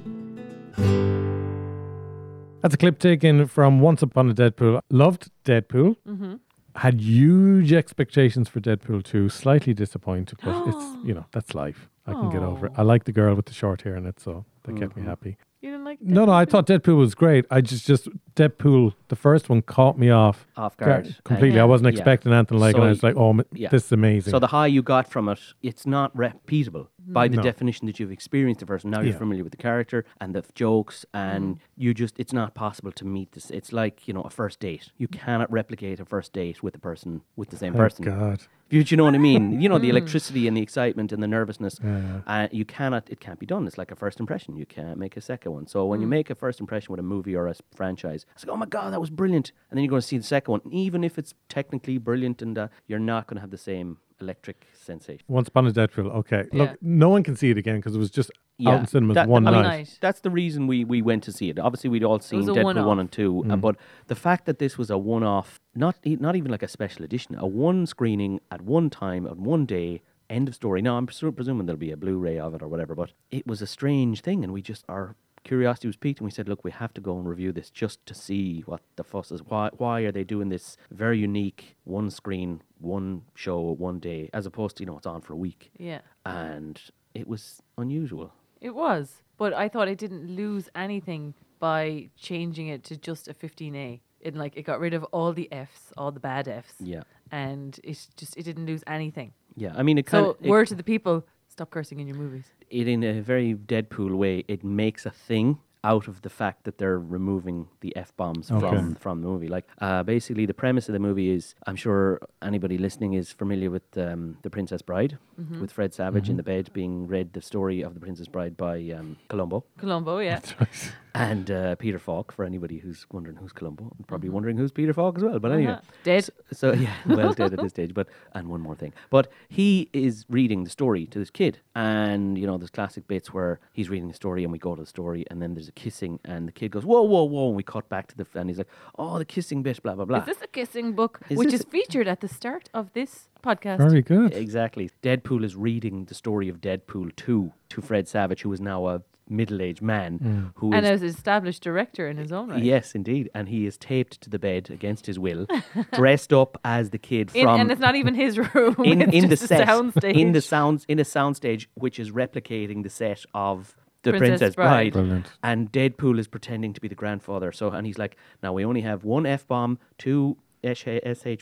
That's 2.62 2.74
a 2.74 2.78
clip 2.78 2.98
taken 2.98 3.46
from 3.46 3.80
Once 3.80 4.02
Upon 4.02 4.28
a 4.28 4.34
Deadpool. 4.34 4.80
Loved 4.90 5.30
Deadpool. 5.44 5.94
Mm-hmm. 6.08 6.34
Had 6.76 7.00
huge 7.00 7.72
expectations 7.72 8.48
for 8.48 8.60
Deadpool 8.60 9.02
2. 9.04 9.28
Slightly 9.28 9.74
disappointed, 9.74 10.38
but 10.42 10.66
it's, 10.68 10.96
you 11.04 11.14
know, 11.14 11.26
that's 11.32 11.54
life. 11.54 11.88
I 12.06 12.12
can 12.12 12.30
get 12.30 12.42
over 12.42 12.66
it. 12.66 12.72
I 12.76 12.82
like 12.82 13.04
the 13.04 13.12
girl 13.12 13.34
with 13.34 13.46
the 13.46 13.52
short 13.54 13.82
hair 13.82 13.94
in 13.94 14.06
it, 14.06 14.18
so 14.18 14.44
that 14.64 14.76
kept 14.76 14.96
me 14.96 15.02
mm-hmm. 15.02 15.08
happy. 15.08 15.36
You 15.60 15.70
didn't 15.70 15.84
like 15.84 16.00
No, 16.02 16.24
no, 16.24 16.32
I 16.32 16.44
thought 16.44 16.66
Deadpool 16.66 16.96
was 16.96 17.14
great. 17.14 17.46
I 17.48 17.60
just, 17.60 17.86
just 17.86 18.08
Deadpool, 18.34 18.94
the 19.06 19.14
first 19.14 19.48
one 19.48 19.62
caught 19.62 19.96
me 19.96 20.10
off 20.10 20.44
Off 20.56 20.76
guard 20.76 21.04
guard. 21.04 21.16
completely. 21.22 21.58
Yeah. 21.58 21.62
I 21.62 21.66
wasn't 21.66 21.92
Yeah. 21.94 22.00
expecting 22.00 22.32
anything 22.32 22.58
like 22.58 22.74
it. 22.74 22.78
So 22.78 22.82
I 22.82 22.88
was 22.88 23.02
like, 23.04 23.14
oh, 23.16 23.30
m- 23.30 23.44
Yeah. 23.52 23.68
this 23.68 23.84
is 23.84 23.92
amazing. 23.92 24.32
So 24.32 24.40
the 24.40 24.48
high 24.48 24.66
you 24.66 24.82
got 24.82 25.08
from 25.08 25.28
it, 25.28 25.38
it's 25.62 25.86
not 25.86 26.16
repeatable. 26.16 26.88
By 27.12 27.28
the 27.28 27.36
No. 27.36 27.42
definition 27.42 27.86
that 27.86 27.98
you've 28.00 28.10
experienced 28.12 28.60
the 28.60 28.66
person. 28.66 28.90
Now 28.90 29.00
you're 29.00 29.12
Yeah. 29.12 29.18
familiar 29.18 29.44
with 29.44 29.52
the 29.52 29.62
character 29.68 30.04
and 30.20 30.34
the 30.34 30.40
f- 30.40 30.54
jokes, 30.54 31.04
and 31.12 31.58
you 31.76 31.94
just 31.94 32.18
it's 32.18 32.32
not 32.32 32.54
possible 32.54 32.92
to 32.92 33.04
meet 33.04 33.32
this. 33.32 33.50
It's 33.50 33.72
like 33.72 34.06
you 34.08 34.14
know 34.14 34.22
a 34.22 34.30
first 34.30 34.60
date. 34.60 34.90
You 34.98 35.08
cannot 35.08 35.50
replicate 35.52 36.00
a 36.00 36.04
first 36.04 36.32
date 36.32 36.62
with 36.62 36.72
the 36.74 36.80
person 36.80 37.22
with 37.36 37.50
the 37.50 37.56
same 37.56 37.74
Oh, 37.74 37.78
person. 37.78 38.04
God. 38.04 38.42
You, 38.70 38.80
you 38.86 38.96
know 38.96 39.04
what 39.04 39.14
I 39.14 39.18
mean? 39.18 39.60
You 39.60 39.68
know 39.68 39.78
the 39.78 39.90
electricity 39.90 40.48
and 40.48 40.56
the 40.56 40.62
excitement 40.62 41.12
and 41.12 41.22
the 41.22 41.26
nervousness. 41.28 41.78
Yeah. 41.84 42.20
Uh, 42.26 42.48
you 42.50 42.64
cannot. 42.64 43.10
It 43.10 43.20
can't 43.20 43.38
be 43.38 43.44
done. 43.44 43.66
It's 43.66 43.76
like 43.76 43.90
a 43.90 43.96
first 43.96 44.18
impression. 44.18 44.56
You 44.56 44.64
can't 44.64 44.98
make 44.98 45.14
a 45.14 45.20
second 45.20 45.52
one. 45.52 45.66
So 45.66 45.84
when 45.84 46.00
you 46.00 46.06
make 46.06 46.30
a 46.30 46.34
first 46.34 46.58
impression 46.58 46.90
with 46.90 46.98
a 46.98 47.02
movie 47.02 47.36
or 47.36 47.48
a 47.48 47.54
franchise, 47.74 48.24
it's 48.34 48.46
like, 48.46 48.54
oh 48.54 48.56
my 48.56 48.64
god, 48.64 48.94
that 48.94 49.00
was 49.00 49.10
brilliant. 49.10 49.52
And 49.70 49.76
then 49.76 49.84
you're 49.84 49.90
going 49.90 50.00
to 50.00 50.06
see 50.06 50.16
the 50.16 50.24
second 50.24 50.52
one, 50.52 50.60
and 50.64 50.72
even 50.72 51.04
if 51.04 51.18
it's 51.18 51.34
technically 51.50 51.98
brilliant, 51.98 52.40
and 52.40 52.56
uh, 52.56 52.68
you're 52.86 52.98
not 52.98 53.26
going 53.26 53.36
to 53.36 53.40
have 53.42 53.50
the 53.50 53.58
same 53.58 53.98
electric 54.22 54.66
sensation. 54.72 55.24
Once 55.28 55.48
Upon 55.48 55.66
a 55.66 55.72
Deadpool. 55.72 56.10
Okay. 56.20 56.44
Yeah. 56.52 56.58
Look, 56.62 56.78
no 56.82 57.08
one 57.10 57.22
can 57.22 57.36
see 57.36 57.50
it 57.50 57.58
again 57.58 57.76
because 57.76 57.94
it 57.94 57.98
was 57.98 58.10
just 58.10 58.30
out 58.66 58.80
in 58.80 58.86
cinemas 58.86 59.14
that- 59.16 59.28
one 59.28 59.46
I 59.46 59.50
mean, 59.50 59.62
night. 59.62 59.98
That's 60.00 60.20
the 60.20 60.30
reason 60.30 60.66
we, 60.66 60.84
we 60.84 61.02
went 61.02 61.22
to 61.24 61.32
see 61.32 61.50
it. 61.50 61.58
Obviously, 61.58 61.90
we'd 61.90 62.04
all 62.04 62.20
seen 62.20 62.40
was 62.40 62.48
a 62.48 62.52
Deadpool 62.52 62.64
one-off. 62.64 62.86
one 62.86 62.98
and 63.00 63.10
two, 63.12 63.42
Mm. 63.46 63.52
uh, 63.52 63.56
but 63.56 63.76
the 64.06 64.14
fact 64.14 64.46
that 64.46 64.58
this 64.58 64.78
was 64.78 64.88
a 64.90 64.96
one 64.98 65.22
off, 65.22 65.60
not 65.74 65.96
e- 66.04 66.16
not 66.20 66.36
even 66.36 66.50
like 66.50 66.62
a 66.62 66.68
special 66.68 67.04
edition, 67.04 67.34
a 67.38 67.46
one 67.46 67.86
screening 67.86 68.40
at 68.50 68.62
one 68.62 68.88
time 68.90 69.26
on 69.26 69.42
one 69.44 69.66
day. 69.66 70.00
End 70.30 70.48
of 70.48 70.54
story. 70.54 70.80
Now 70.80 70.96
I'm 70.96 71.06
presu- 71.06 71.34
presuming 71.34 71.66
there'll 71.66 71.78
be 71.78 71.90
a 71.90 71.96
Blu-ray 71.96 72.38
of 72.38 72.54
it 72.54 72.62
or 72.62 72.68
whatever, 72.68 72.94
but 72.94 73.12
it 73.30 73.46
was 73.46 73.60
a 73.60 73.66
strange 73.66 74.22
thing, 74.22 74.42
and 74.44 74.50
we 74.52 74.62
just 74.62 74.84
our 74.88 75.14
curiosity 75.44 75.88
was 75.88 75.96
piqued, 75.96 76.20
and 76.20 76.24
we 76.24 76.30
said, 76.30 76.48
"Look, 76.48 76.64
we 76.64 76.70
have 76.70 76.94
to 76.94 77.00
go 77.00 77.16
and 77.18 77.28
review 77.28 77.52
this 77.52 77.70
just 77.70 78.04
to 78.06 78.14
see 78.14 78.62
what 78.66 78.80
the 78.96 79.04
fuss 79.04 79.30
is. 79.30 79.42
Why 79.42 79.70
why 79.76 80.00
are 80.02 80.12
they 80.12 80.24
doing 80.24 80.48
this 80.48 80.76
very 80.90 81.18
unique 81.18 81.76
one 81.84 82.10
screen, 82.10 82.62
one 82.78 83.22
show, 83.34 83.60
one 83.60 83.98
day, 83.98 84.30
as 84.32 84.46
opposed 84.46 84.76
to 84.76 84.82
you 84.82 84.86
know 84.86 84.96
it's 84.98 85.06
on 85.06 85.20
for 85.20 85.32
a 85.32 85.36
week?" 85.36 85.70
Yeah. 85.78 86.00
And 86.24 86.80
it 87.14 87.26
was 87.26 87.62
unusual. 87.76 88.32
It 88.60 88.74
was, 88.74 89.22
but 89.36 89.52
I 89.52 89.68
thought 89.68 89.88
it 89.88 89.98
didn't 89.98 90.34
lose 90.36 90.68
anything 90.74 91.34
by 91.58 92.10
changing 92.16 92.68
it 92.68 92.84
to 92.84 92.96
just 92.96 93.28
a 93.28 93.34
15A. 93.34 94.00
It 94.20 94.34
like 94.36 94.56
it 94.56 94.62
got 94.62 94.78
rid 94.80 94.94
of 94.94 95.04
all 95.04 95.32
the 95.32 95.48
Fs, 95.50 95.92
all 95.96 96.12
the 96.12 96.20
bad 96.20 96.46
Fs. 96.46 96.74
Yeah. 96.80 97.02
And 97.30 97.78
it 97.82 98.06
just 98.16 98.36
it 98.36 98.44
didn't 98.44 98.66
lose 98.66 98.84
anything. 98.86 99.32
Yeah, 99.56 99.72
I 99.76 99.82
mean, 99.82 99.98
it 99.98 100.06
kind 100.06 100.24
So 100.24 100.30
of 100.30 100.46
word 100.46 100.68
to 100.68 100.74
the 100.74 100.84
people: 100.84 101.26
stop 101.52 101.70
cursing 101.70 102.00
in 102.00 102.06
your 102.10 102.16
movies. 102.24 102.46
it 102.80 102.86
in 102.88 103.02
a 103.04 103.20
very 103.32 103.50
Deadpool 103.72 104.14
way. 104.24 104.34
It 104.48 104.62
makes 104.64 105.02
a 105.06 105.10
thing 105.28 105.58
out 105.84 106.06
of 106.08 106.16
the 106.22 106.30
fact 106.30 106.58
that 106.64 106.78
they're 106.78 106.98
removing 107.18 107.58
the 107.84 107.90
f 107.96 108.10
bombs 108.16 108.50
Okay. 108.50 108.68
from 108.70 108.94
from 109.04 109.16
the 109.22 109.28
movie. 109.32 109.48
Like, 109.56 109.66
uh, 109.86 110.02
basically, 110.14 110.46
the 110.46 110.54
premise 110.64 110.88
of 110.88 110.92
the 110.98 111.04
movie 111.08 111.28
is: 111.38 111.54
I'm 111.68 111.76
sure 111.86 112.02
anybody 112.40 112.78
listening 112.78 113.12
is 113.14 113.32
familiar 113.42 113.70
with 113.76 113.86
um, 113.98 114.22
the 114.44 114.50
Princess 114.56 114.82
Bride, 114.90 115.12
Mhm. 115.40 115.60
with 115.62 115.70
Fred 115.72 115.92
Savage 115.92 116.24
Mm-hmm. 116.24 116.30
in 116.32 116.36
the 116.36 116.48
bed 116.54 116.64
being 116.72 116.94
read 117.14 117.26
the 117.32 117.42
story 117.42 117.78
of 117.86 117.92
the 117.94 118.00
Princess 118.06 118.28
Bride 118.28 118.54
by 118.56 118.76
um, 118.98 119.16
Columbo. 119.28 119.64
Columbo, 119.78 120.18
yeah. 120.20 120.40
And 121.14 121.50
uh, 121.50 121.74
Peter 121.76 121.98
Falk, 121.98 122.32
for 122.32 122.42
anybody 122.44 122.78
who's 122.78 123.04
wondering 123.12 123.36
who's 123.36 123.52
Columbo, 123.52 123.92
and 123.98 124.06
probably 124.08 124.30
wondering 124.30 124.56
who's 124.56 124.72
Peter 124.72 124.94
Falk 124.94 125.18
as 125.18 125.22
well. 125.24 125.38
But 125.38 125.52
anyway, 125.52 125.72
Uh-huh. 125.72 125.80
Dead. 126.04 126.24
So, 126.24 126.32
so, 126.52 126.72
yeah, 126.86 126.94
well 127.06 127.34
dead 127.34 127.52
at 127.52 127.60
this 127.60 127.70
stage. 127.70 127.92
But 127.92 128.08
and 128.34 128.48
one 128.48 128.60
more 128.62 128.74
thing, 128.74 128.94
but 129.10 129.30
he 129.48 129.90
is 129.92 130.24
reading 130.30 130.64
the 130.64 130.70
story 130.70 131.04
to 131.06 131.18
this 131.18 131.28
kid, 131.30 131.58
and 131.74 132.38
you 132.38 132.46
know 132.46 132.56
there's 132.56 132.70
classic 132.70 133.06
bits 133.08 133.32
where 133.34 133.60
he's 133.74 133.90
reading 133.90 134.08
the 134.08 134.14
story, 134.14 134.42
and 134.42 134.50
we 134.52 134.58
go 134.58 134.74
to 134.74 134.80
the 134.80 134.86
story, 134.86 135.26
and 135.30 135.42
then 135.42 135.52
there's 135.54 135.68
a 135.68 135.72
kissing, 135.72 136.18
and 136.24 136.48
the 136.48 136.52
kid 136.52 136.70
goes 136.70 136.84
whoa 136.86 137.02
whoa 137.02 137.24
whoa, 137.24 137.48
and 137.48 137.56
we 137.56 137.62
cut 137.62 137.88
back 137.90 138.06
to 138.08 138.16
the 138.16 138.22
f- 138.24 138.34
and 138.36 138.48
he's 138.48 138.58
like 138.58 138.68
oh 138.96 139.18
the 139.18 139.24
kissing 139.26 139.62
bit 139.62 139.82
blah 139.82 139.94
blah 139.94 140.06
blah. 140.06 140.18
Is 140.20 140.26
this 140.26 140.42
a 140.42 140.46
kissing 140.46 140.92
book, 140.94 141.20
Is 141.28 141.36
which 141.36 141.52
is 141.52 141.62
featured 141.64 142.08
at 142.08 142.20
the 142.20 142.28
start 142.28 142.70
of 142.72 142.92
this 142.94 143.28
podcast? 143.44 143.78
Very 143.78 144.00
good. 144.02 144.32
Exactly. 144.32 144.90
Deadpool 145.02 145.44
is 145.44 145.56
reading 145.56 146.06
the 146.06 146.14
story 146.14 146.48
of 146.48 146.60
Deadpool 146.62 147.14
2 147.16 147.52
to 147.68 147.82
Fred 147.82 148.08
Savage, 148.08 148.42
who 148.42 148.52
is 148.52 148.60
now 148.60 148.86
a 148.86 149.02
middle-aged 149.32 149.82
man 149.82 150.18
Mm. 150.18 150.52
who 150.56 150.72
is 150.72 150.76
and 150.76 150.86
as 150.86 151.02
an 151.02 151.08
established 151.08 151.62
director 151.62 152.06
in 152.08 152.16
his 152.18 152.30
own 152.32 152.50
right. 152.50 152.62
Yes, 152.62 152.94
indeed. 152.94 153.30
And 153.34 153.48
he 153.48 153.66
is 153.66 153.76
taped 153.76 154.20
to 154.22 154.30
the 154.30 154.38
bed 154.38 154.70
against 154.70 155.06
his 155.06 155.18
will, 155.18 155.46
dressed 155.94 156.32
up 156.32 156.58
as 156.64 156.90
the 156.90 156.98
kid 156.98 157.30
In- 157.34 157.44
from. 157.44 157.60
and 157.60 157.72
it's 157.72 157.80
not 157.80 157.94
even 157.96 158.14
his 158.14 158.38
room. 158.54 158.76
In, 158.84 159.02
it's 159.02 159.12
in 159.12 159.22
the 159.28 159.36
just 159.36 159.44
a 159.44 159.48
set, 159.48 159.68
soundstage. 159.68 160.14
in 160.14 160.32
the 160.32 160.40
sounds, 160.40 160.84
in 160.88 160.98
a 160.98 161.04
soundstage, 161.04 161.66
which 161.74 161.98
is 161.98 162.10
replicating 162.10 162.82
the 162.82 162.90
set 162.90 163.24
of 163.34 163.74
the 164.02 164.10
Princess 164.10 164.28
Princess, 164.40 164.54
Bride. 164.56 164.66
Bride. 164.66 164.92
Brilliant. 164.92 165.26
And 165.42 165.70
Deadpool 165.72 166.18
is 166.18 166.26
pretending 166.28 166.72
to 166.74 166.80
be 166.80 166.88
the 166.88 166.94
grandfather. 166.96 167.52
So, 167.52 167.70
and 167.70 167.86
he's 167.86 167.98
like, 167.98 168.16
now 168.42 168.52
we 168.52 168.64
only 168.64 168.80
have 168.80 169.04
one 169.04 169.26
f 169.26 169.46
bomb, 169.46 169.78
two 169.98 170.36
sh 170.74 170.86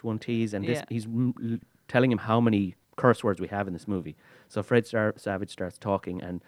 one 0.02 0.18
ts, 0.18 0.52
and 0.52 0.64
this, 0.66 0.78
Yeah. 0.78 0.84
he's 0.88 1.06
telling 1.88 2.12
him 2.12 2.18
how 2.18 2.40
many 2.40 2.74
curse 2.96 3.24
words 3.24 3.40
we 3.40 3.48
have 3.48 3.66
in 3.66 3.72
this 3.72 3.88
movie. 3.88 4.14
So 4.48 4.62
Fred 4.62 4.86
Star- 4.86 5.14
Savage 5.16 5.50
starts 5.50 5.78
talking, 5.78 6.20
and 6.22 6.42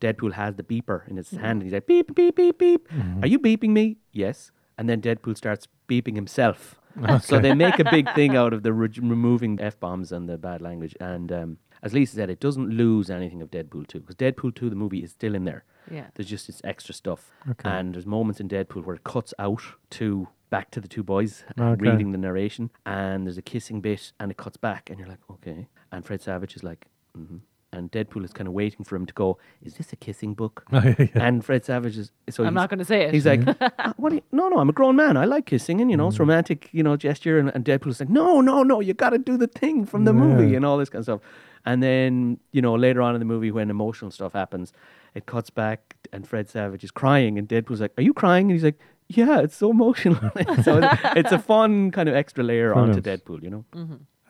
Deadpool 0.00 0.32
has 0.34 0.54
the 0.56 0.62
beeper 0.62 1.08
in 1.08 1.16
his 1.16 1.30
hand, 1.30 1.60
and 1.60 1.62
he's 1.62 1.72
like, 1.72 1.86
beep, 1.86 2.14
beep, 2.14 2.36
beep, 2.36 2.58
beep. 2.58 2.88
Are 3.22 3.26
you 3.28 3.38
beeping 3.38 3.70
me? 3.70 3.96
Yes. 4.12 4.50
And 4.76 4.88
then 4.88 5.00
Deadpool 5.00 5.36
starts 5.36 5.66
beeping 5.88 6.14
himself. 6.14 6.78
So 7.22 7.38
they 7.38 7.54
make 7.54 7.78
a 7.78 7.84
big 7.84 8.12
thing 8.14 8.36
out 8.42 8.52
of 8.52 8.62
the 8.62 8.72
re- 8.72 8.88
removing 9.00 9.60
f 9.60 9.78
bombs 9.78 10.12
and 10.12 10.28
the 10.28 10.36
bad 10.38 10.60
language. 10.60 10.94
And 11.00 11.30
um, 11.32 11.58
as 11.82 11.92
Lisa 11.94 12.16
said, 12.16 12.30
it 12.30 12.40
doesn't 12.40 12.70
lose 12.70 13.08
anything 13.10 13.40
of 13.42 13.50
Deadpool 13.50 13.86
2 13.86 14.00
because 14.00 14.16
Deadpool 14.16 14.54
2, 14.54 14.68
the 14.70 14.76
movie, 14.76 15.02
is 15.02 15.12
still 15.12 15.34
in 15.34 15.44
there. 15.44 15.64
Yeah. 15.90 16.06
There's 16.14 16.28
just 16.28 16.46
this 16.48 16.60
extra 16.64 16.92
stuff. 16.94 17.30
Okay. 17.50 17.68
And 17.68 17.94
there's 17.94 18.06
moments 18.06 18.40
in 18.40 18.48
Deadpool 18.48 18.84
where 18.84 18.96
it 18.96 19.04
cuts 19.04 19.32
out 19.38 19.62
to 19.90 20.28
back 20.50 20.70
to 20.72 20.80
the 20.80 20.88
two 20.88 21.02
boys 21.02 21.44
Okay. 21.58 21.80
reading 21.90 22.12
the 22.12 22.18
narration, 22.18 22.70
and 22.86 23.26
there's 23.26 23.38
a 23.38 23.42
kissing 23.42 23.80
bit, 23.80 24.12
and 24.18 24.30
it 24.30 24.36
cuts 24.36 24.56
back, 24.56 24.88
and 24.90 24.98
you're 24.98 25.08
like, 25.08 25.20
okay. 25.30 25.68
And 25.92 26.04
Fred 26.04 26.20
Savage 26.22 26.56
is 26.56 26.62
like, 26.64 26.86
mm-hmm. 27.16 27.36
And 27.70 27.92
Deadpool 27.92 28.24
is 28.24 28.32
kind 28.32 28.48
of 28.48 28.54
waiting 28.54 28.82
for 28.82 28.96
him 28.96 29.04
to 29.04 29.12
go, 29.12 29.36
is 29.62 29.74
this 29.74 29.92
a 29.92 29.96
kissing 29.96 30.32
book? 30.34 30.64
Yeah, 30.72 30.94
yeah. 30.98 31.06
And 31.16 31.44
Fred 31.44 31.66
Savage 31.66 31.98
is, 31.98 32.10
so 32.30 32.44
I'm 32.44 32.54
not 32.54 32.70
gonna 32.70 32.84
say 32.84 33.02
it. 33.02 33.12
He's 33.12 33.26
like, 33.26 33.40
"Uh, 33.60 33.92
what? 33.98 34.08
do 34.08 34.16
you- 34.16 34.22
no, 34.32 34.48
no, 34.48 34.58
I'm 34.58 34.70
a 34.70 34.72
grown 34.72 34.96
man. 34.96 35.18
I 35.18 35.26
like 35.26 35.44
kissing, 35.44 35.80
and 35.82 35.90
you 35.90 35.96
know, 35.98 36.06
Mm. 36.06 36.10
it's 36.10 36.18
romantic, 36.18 36.70
you 36.72 36.82
know, 36.82 36.96
gesture. 36.96 37.38
And, 37.38 37.50
and 37.54 37.64
Deadpool's 37.66 38.00
like, 38.00 38.08
no, 38.08 38.40
no, 38.40 38.62
no, 38.62 38.80
you 38.80 38.94
got 38.94 39.10
to 39.10 39.18
do 39.18 39.36
the 39.36 39.48
thing 39.48 39.84
from 39.84 40.04
the 40.06 40.14
movie 40.14 40.54
and 40.56 40.64
all 40.64 40.78
this 40.78 40.88
kind 40.88 41.00
of 41.00 41.04
stuff. 41.04 41.20
And 41.66 41.82
then, 41.82 42.38
you 42.52 42.62
know, 42.62 42.74
later 42.74 43.02
on 43.02 43.14
in 43.14 43.18
the 43.18 43.26
movie, 43.26 43.50
when 43.50 43.68
emotional 43.68 44.10
stuff 44.10 44.32
happens, 44.32 44.72
it 45.14 45.26
cuts 45.26 45.50
back, 45.50 45.96
and 46.12 46.26
Fred 46.26 46.48
Savage 46.48 46.84
is 46.84 46.90
crying, 46.90 47.36
and 47.38 47.46
Deadpool's 47.46 47.82
like, 47.82 47.92
"Are 47.98 48.02
you 48.02 48.14
crying?" 48.14 48.44
And 48.46 48.52
he's 48.52 48.64
like, 48.64 48.78
"Yeah, 49.08 49.40
it's 49.40 49.56
so 49.56 49.70
emotional." 49.72 50.18
so 50.62 50.78
it's, 50.78 51.00
it's 51.16 51.32
a 51.32 51.38
fun 51.38 51.90
kind 51.90 52.08
of 52.08 52.14
extra 52.14 52.42
layer 52.42 52.74
onto 52.74 53.02
Brilliant. 53.02 53.24
Deadpool, 53.26 53.42
you 53.42 53.50
know. 53.50 53.64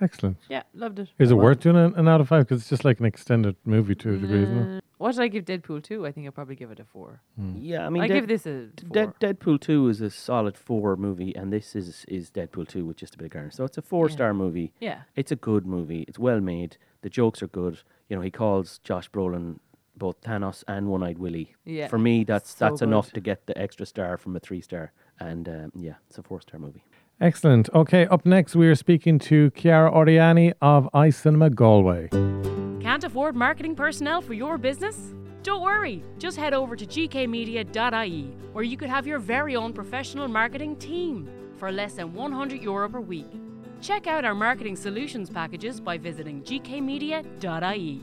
Excellent. 0.00 0.36
Yeah, 0.48 0.62
loved 0.74 0.98
it. 0.98 1.08
Is 1.18 1.30
it 1.30 1.34
worth 1.34 1.60
doing 1.60 1.76
an, 1.76 1.94
an 1.96 2.08
out 2.08 2.20
of 2.20 2.28
five? 2.28 2.46
Because 2.46 2.60
it's 2.62 2.70
just 2.70 2.84
like 2.84 3.00
an 3.00 3.06
extended 3.06 3.56
movie 3.64 3.94
to 3.96 4.14
a 4.14 4.16
degree, 4.16 4.42
isn't 4.42 4.58
it? 4.76 4.84
What 4.98 5.12
did 5.14 5.20
I 5.22 5.28
give 5.28 5.44
Deadpool 5.44 5.84
2? 5.84 6.06
I 6.06 6.10
think 6.12 6.26
I'd 6.26 6.34
probably 6.34 6.56
give 6.56 6.72
it 6.72 6.80
a 6.80 6.84
4. 6.84 7.20
Yeah, 7.56 7.86
I 7.86 7.88
mean, 7.88 8.02
I 8.02 8.08
Dead- 8.08 8.14
give 8.14 8.28
this 8.28 8.46
a 8.46 8.68
4. 8.80 8.90
Dead, 8.90 9.12
Deadpool 9.20 9.60
two 9.60 9.88
is 9.88 10.00
a 10.00 10.10
solid 10.10 10.56
four 10.56 10.96
movie, 10.96 11.34
and 11.36 11.52
this 11.52 11.76
is 11.76 12.04
is 12.08 12.30
Deadpool 12.32 12.66
two 12.68 12.84
with 12.84 12.96
just 12.96 13.14
a 13.14 13.18
bit 13.18 13.26
of 13.26 13.30
garnish. 13.30 13.54
So 13.54 13.64
it's 13.64 13.78
a 13.78 13.82
four 13.82 14.08
star 14.08 14.34
movie. 14.34 14.72
Yeah. 14.80 15.02
it's 15.14 15.30
a 15.30 15.36
good 15.36 15.66
movie. 15.66 16.04
It's 16.08 16.18
well 16.18 16.40
made. 16.40 16.78
The 17.02 17.10
jokes 17.10 17.42
are 17.42 17.48
good. 17.48 17.78
You 18.08 18.16
know, 18.16 18.22
he 18.22 18.30
calls 18.32 18.78
Josh 18.78 19.08
Brolin 19.10 19.58
both 19.96 20.20
Thanos 20.20 20.62
and 20.68 20.88
One 20.88 21.02
Eyed 21.04 21.18
Willie. 21.18 21.54
Yeah, 21.64 21.86
For 21.88 21.98
me, 21.98 22.24
that's 22.24 22.50
so 22.56 22.64
that's 22.68 22.82
enough 22.82 23.06
good. 23.08 23.14
to 23.14 23.20
get 23.20 23.46
the 23.46 23.56
extra 23.58 23.86
star 23.86 24.16
from 24.16 24.34
a 24.36 24.40
three 24.40 24.60
star. 24.60 24.92
And 25.20 25.48
um, 25.48 25.72
yeah, 25.76 25.94
it's 26.08 26.18
a 26.18 26.22
four 26.24 26.40
star 26.40 26.58
movie. 26.58 26.84
Excellent. 27.20 27.68
Okay, 27.74 28.06
up 28.06 28.24
next 28.24 28.54
we 28.54 28.68
are 28.68 28.76
speaking 28.76 29.18
to 29.18 29.50
Chiara 29.50 29.90
Oriani 29.90 30.52
of 30.62 30.88
iCinema 30.94 31.52
Galway. 31.54 32.08
Can't 32.80 33.02
afford 33.02 33.34
marketing 33.34 33.74
personnel 33.74 34.20
for 34.20 34.34
your 34.34 34.56
business? 34.56 35.14
Don't 35.42 35.62
worry, 35.62 36.04
just 36.18 36.36
head 36.36 36.54
over 36.54 36.76
to 36.76 36.86
gkmedia.ie 36.86 38.36
where 38.52 38.64
you 38.64 38.76
could 38.76 38.88
have 38.88 39.06
your 39.06 39.18
very 39.18 39.56
own 39.56 39.72
professional 39.72 40.28
marketing 40.28 40.76
team 40.76 41.28
for 41.56 41.70
less 41.72 41.94
than 41.94 42.12
100 42.12 42.62
euro 42.62 42.88
per 42.88 43.00
week. 43.00 43.30
Check 43.80 44.06
out 44.06 44.24
our 44.24 44.34
marketing 44.34 44.76
solutions 44.76 45.30
packages 45.30 45.80
by 45.80 45.98
visiting 45.98 46.42
gkmedia.ie. 46.42 48.00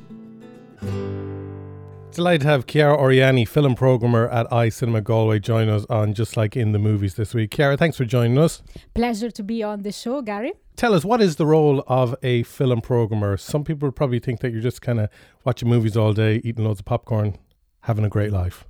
Delighted 2.15 2.43
to 2.43 2.47
have 2.47 2.65
Chiara 2.65 2.97
Oriani, 2.97 3.45
film 3.45 3.75
programmer 3.75 4.29
at 4.29 4.49
iCinema 4.49 5.03
Galway, 5.03 5.37
join 5.37 5.67
us 5.67 5.85
on 5.89 6.13
Just 6.13 6.37
Like 6.37 6.55
in 6.55 6.71
the 6.71 6.79
Movies 6.79 7.15
this 7.15 7.33
week. 7.33 7.51
Chiara, 7.51 7.75
thanks 7.75 7.97
for 7.97 8.05
joining 8.05 8.37
us. 8.37 8.63
Pleasure 8.93 9.29
to 9.31 9.43
be 9.43 9.61
on 9.61 9.81
the 9.81 9.91
show, 9.91 10.21
Gary. 10.21 10.53
Tell 10.77 10.93
us, 10.93 11.03
what 11.03 11.21
is 11.21 11.35
the 11.35 11.45
role 11.45 11.83
of 11.87 12.15
a 12.23 12.43
film 12.43 12.79
programmer? 12.79 13.35
Some 13.35 13.65
people 13.65 13.91
probably 13.91 14.19
think 14.19 14.39
that 14.39 14.53
you're 14.53 14.61
just 14.61 14.81
kind 14.81 15.01
of 15.01 15.09
watching 15.43 15.67
movies 15.67 15.97
all 15.97 16.13
day, 16.13 16.39
eating 16.45 16.63
loads 16.63 16.79
of 16.79 16.85
popcorn, 16.85 17.37
having 17.81 18.05
a 18.05 18.09
great 18.09 18.31
life. 18.31 18.63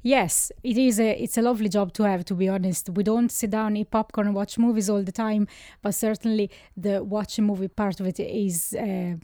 Yes, 0.00 0.50
it 0.62 0.78
is 0.78 0.98
a 0.98 1.22
it's 1.22 1.36
a 1.36 1.42
lovely 1.42 1.68
job 1.68 1.92
to 1.92 2.04
have 2.04 2.24
to 2.24 2.34
be 2.34 2.48
honest. 2.48 2.88
We 2.88 3.02
don't 3.02 3.30
sit 3.30 3.50
down, 3.50 3.76
eat 3.76 3.90
popcorn 3.90 4.28
and 4.28 4.34
watch 4.34 4.56
movies 4.56 4.88
all 4.88 5.02
the 5.02 5.12
time, 5.12 5.46
but 5.82 5.94
certainly 5.94 6.50
the 6.74 7.04
watching 7.04 7.44
movie 7.44 7.68
part 7.68 8.00
of 8.00 8.06
it 8.06 8.18
is 8.18 8.74
uh, 8.74 9.16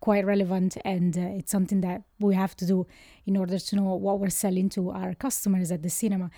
quite 0.00 0.24
relevant 0.24 0.76
and 0.84 1.18
uh, 1.18 1.22
it's 1.38 1.50
something 1.50 1.80
that 1.80 2.02
we 2.20 2.34
have 2.34 2.56
to 2.56 2.66
do 2.66 2.86
in 3.26 3.36
order 3.36 3.58
to 3.58 3.76
know 3.76 3.94
what 3.94 4.20
we're 4.20 4.30
selling 4.30 4.68
to 4.68 4.90
our 4.90 5.14
customers 5.14 5.72
at 5.72 5.82
the 5.82 5.90
cinema. 5.90 6.30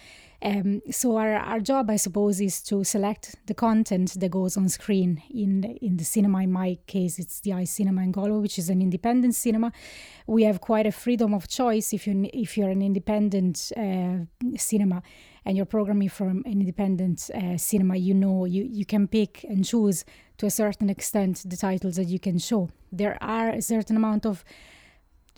Um, 0.42 0.80
so 0.90 1.16
our, 1.16 1.34
our 1.34 1.60
job, 1.60 1.90
I 1.90 1.96
suppose, 1.96 2.40
is 2.40 2.62
to 2.62 2.82
select 2.84 3.36
the 3.46 3.54
content 3.54 4.18
that 4.18 4.30
goes 4.30 4.56
on 4.56 4.68
screen 4.70 5.22
in 5.30 5.64
in 5.82 5.98
the 5.98 6.04
cinema. 6.04 6.42
In 6.42 6.52
my 6.52 6.78
case, 6.86 7.18
it's 7.18 7.40
the 7.40 7.52
i 7.52 7.64
cinema 7.64 8.02
in 8.02 8.12
Galway, 8.12 8.40
which 8.40 8.58
is 8.58 8.70
an 8.70 8.80
independent 8.80 9.34
cinema. 9.34 9.70
We 10.26 10.44
have 10.44 10.60
quite 10.60 10.86
a 10.86 10.92
freedom 10.92 11.34
of 11.34 11.46
choice 11.46 11.92
if 11.92 12.06
you 12.06 12.30
if 12.32 12.56
you're 12.56 12.70
an 12.70 12.82
independent 12.82 13.70
uh, 13.76 14.24
cinema 14.56 15.02
and 15.44 15.56
you're 15.56 15.66
programming 15.66 16.08
from 16.08 16.42
an 16.44 16.60
independent 16.60 17.30
uh, 17.34 17.56
cinema. 17.56 17.96
You 17.96 18.14
know 18.14 18.44
you 18.44 18.68
you 18.70 18.84
can 18.84 19.08
pick 19.08 19.44
and 19.44 19.64
choose 19.64 20.04
to 20.38 20.46
a 20.46 20.50
certain 20.50 20.90
extent 20.90 21.42
the 21.46 21.56
titles 21.56 21.96
that 21.96 22.08
you 22.08 22.18
can 22.18 22.38
show. 22.38 22.70
There 22.92 23.16
are 23.22 23.50
a 23.50 23.62
certain 23.62 23.96
amount 23.96 24.26
of 24.26 24.44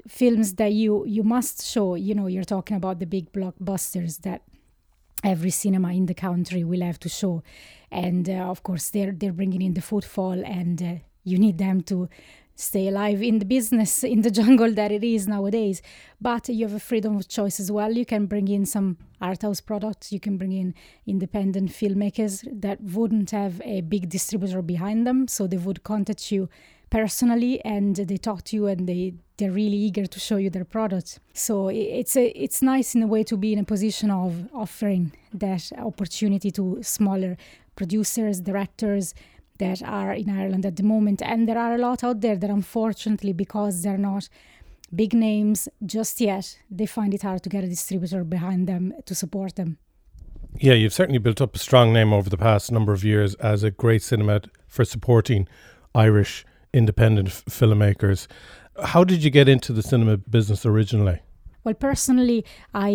films 0.08 0.54
that 0.54 0.72
you 0.72 1.04
you 1.06 1.22
must 1.22 1.64
show. 1.64 1.94
You 1.94 2.14
know, 2.14 2.26
you're 2.26 2.44
talking 2.44 2.76
about 2.76 2.98
the 2.98 3.06
big 3.06 3.32
blockbusters 3.32 4.22
that 4.22 4.42
every 5.24 5.50
cinema 5.50 5.92
in 5.92 6.06
the 6.06 6.14
country 6.14 6.64
will 6.64 6.80
have 6.80 6.98
to 6.98 7.08
show 7.08 7.42
and 7.90 8.28
uh, 8.28 8.50
of 8.50 8.62
course 8.62 8.90
they're 8.90 9.12
they're 9.12 9.32
bringing 9.32 9.62
in 9.62 9.74
the 9.74 9.80
footfall 9.80 10.44
and 10.44 10.82
uh, 10.82 10.94
you 11.24 11.38
need 11.38 11.58
them 11.58 11.80
to 11.80 12.08
stay 12.54 12.88
alive 12.88 13.22
in 13.22 13.38
the 13.38 13.44
business 13.44 14.04
in 14.14 14.22
the 14.22 14.30
jungle 14.30 14.72
that 14.72 14.92
it 14.92 15.04
is 15.04 15.26
nowadays. 15.26 15.82
But 16.20 16.48
you 16.48 16.66
have 16.66 16.74
a 16.74 16.80
freedom 16.80 17.16
of 17.16 17.28
choice 17.28 17.58
as 17.58 17.70
well. 17.70 17.92
You 17.92 18.06
can 18.06 18.26
bring 18.26 18.48
in 18.48 18.66
some 18.66 18.98
art 19.20 19.42
house 19.42 19.60
products. 19.60 20.12
You 20.12 20.20
can 20.20 20.36
bring 20.36 20.52
in 20.52 20.74
independent 21.06 21.70
filmmakers 21.70 22.46
that 22.60 22.80
wouldn't 22.80 23.30
have 23.30 23.60
a 23.64 23.80
big 23.80 24.08
distributor 24.08 24.62
behind 24.62 25.06
them. 25.06 25.28
So 25.28 25.46
they 25.46 25.56
would 25.56 25.82
contact 25.82 26.30
you 26.30 26.48
personally 26.92 27.58
and 27.64 27.96
they 27.96 28.18
talk 28.18 28.44
to 28.44 28.54
you 28.54 28.66
and 28.66 28.86
they 28.86 29.14
they're 29.38 29.50
really 29.50 29.78
eager 29.88 30.04
to 30.04 30.20
show 30.20 30.36
you 30.36 30.50
their 30.50 30.64
product 30.76 31.20
so 31.32 31.68
it's 31.68 32.14
a 32.16 32.26
it's 32.44 32.60
nice 32.60 32.94
in 32.94 33.02
a 33.02 33.06
way 33.06 33.24
to 33.24 33.34
be 33.34 33.50
in 33.54 33.58
a 33.58 33.64
position 33.64 34.10
of 34.10 34.46
offering 34.52 35.10
that 35.32 35.72
opportunity 35.78 36.50
to 36.50 36.78
smaller 36.82 37.38
producers 37.76 38.42
directors 38.42 39.14
that 39.58 39.82
are 39.82 40.12
in 40.12 40.30
Ireland 40.30 40.66
at 40.66 40.76
the 40.76 40.82
moment 40.82 41.22
and 41.22 41.48
there 41.48 41.58
are 41.58 41.74
a 41.74 41.78
lot 41.78 42.02
out 42.04 42.20
there 42.20 42.36
that 42.36 42.50
unfortunately 42.50 43.32
because 43.32 43.82
they're 43.82 43.98
not 43.98 44.28
big 44.94 45.14
names 45.14 45.68
just 45.86 46.20
yet 46.20 46.58
they 46.70 46.86
find 46.86 47.14
it 47.14 47.22
hard 47.22 47.42
to 47.42 47.48
get 47.48 47.64
a 47.64 47.68
distributor 47.68 48.24
behind 48.24 48.66
them 48.66 48.92
to 49.06 49.14
support 49.14 49.56
them 49.56 49.78
yeah, 50.58 50.74
you've 50.74 50.92
certainly 50.92 51.18
built 51.18 51.40
up 51.40 51.56
a 51.56 51.58
strong 51.58 51.92
name 51.92 52.12
over 52.12 52.28
the 52.28 52.36
past 52.36 52.70
number 52.70 52.92
of 52.92 53.04
years 53.04 53.34
as 53.36 53.62
a 53.62 53.70
great 53.70 54.02
cinema 54.02 54.42
for 54.68 54.84
supporting 54.84 55.48
Irish 55.94 56.44
independent 56.72 57.28
f- 57.28 57.44
filmmakers. 57.46 58.26
How 58.82 59.04
did 59.04 59.24
you 59.24 59.30
get 59.30 59.48
into 59.48 59.72
the 59.72 59.82
cinema 59.82 60.18
business 60.18 60.66
originally? 60.66 61.20
Well, 61.64 61.74
personally, 61.74 62.44
I 62.74 62.90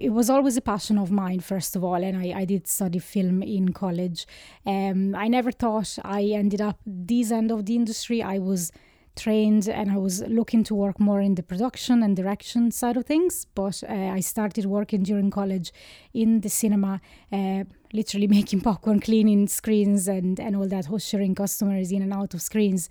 it 0.00 0.10
was 0.10 0.28
always 0.28 0.56
a 0.56 0.60
passion 0.60 0.98
of 0.98 1.10
mine, 1.10 1.40
first 1.40 1.74
of 1.76 1.82
all, 1.84 2.02
and 2.02 2.16
I, 2.16 2.40
I 2.40 2.44
did 2.44 2.66
study 2.66 2.98
film 2.98 3.42
in 3.42 3.72
college. 3.72 4.26
Um, 4.66 5.14
I 5.14 5.28
never 5.28 5.50
thought 5.50 5.98
I 6.04 6.22
ended 6.24 6.60
up 6.60 6.78
this 6.84 7.30
end 7.30 7.50
of 7.50 7.64
the 7.64 7.76
industry. 7.76 8.22
I 8.22 8.38
was 8.38 8.72
trained 9.16 9.68
and 9.68 9.90
I 9.90 9.96
was 9.96 10.22
looking 10.22 10.64
to 10.64 10.74
work 10.74 11.00
more 11.00 11.20
in 11.20 11.34
the 11.34 11.42
production 11.42 12.02
and 12.02 12.16
direction 12.16 12.70
side 12.70 12.96
of 12.96 13.06
things. 13.06 13.46
But 13.54 13.82
uh, 13.88 13.92
I 13.92 14.20
started 14.20 14.66
working 14.66 15.02
during 15.02 15.30
college 15.30 15.72
in 16.14 16.40
the 16.40 16.48
cinema, 16.48 17.00
uh, 17.32 17.64
literally 17.92 18.26
making 18.38 18.60
popcorn, 18.60 19.00
cleaning 19.00 19.48
screens, 19.48 20.08
and, 20.08 20.38
and 20.38 20.56
all 20.56 20.68
that, 20.68 20.90
ushering 20.92 21.34
customers 21.34 21.92
in 21.92 22.02
and 22.02 22.12
out 22.12 22.34
of 22.34 22.42
screens. 22.42 22.88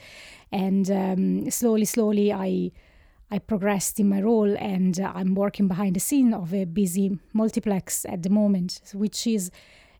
And 0.51 0.89
um, 0.91 1.51
slowly, 1.51 1.85
slowly, 1.85 2.33
I 2.33 2.71
I 3.31 3.39
progressed 3.39 3.99
in 3.99 4.09
my 4.09 4.21
role, 4.21 4.55
and 4.57 4.99
uh, 4.99 5.11
I'm 5.13 5.35
working 5.35 5.67
behind 5.67 5.95
the 5.95 5.99
scene 5.99 6.33
of 6.33 6.53
a 6.53 6.65
busy 6.65 7.19
multiplex 7.33 8.05
at 8.05 8.23
the 8.23 8.29
moment, 8.29 8.81
which 8.93 9.27
is 9.27 9.51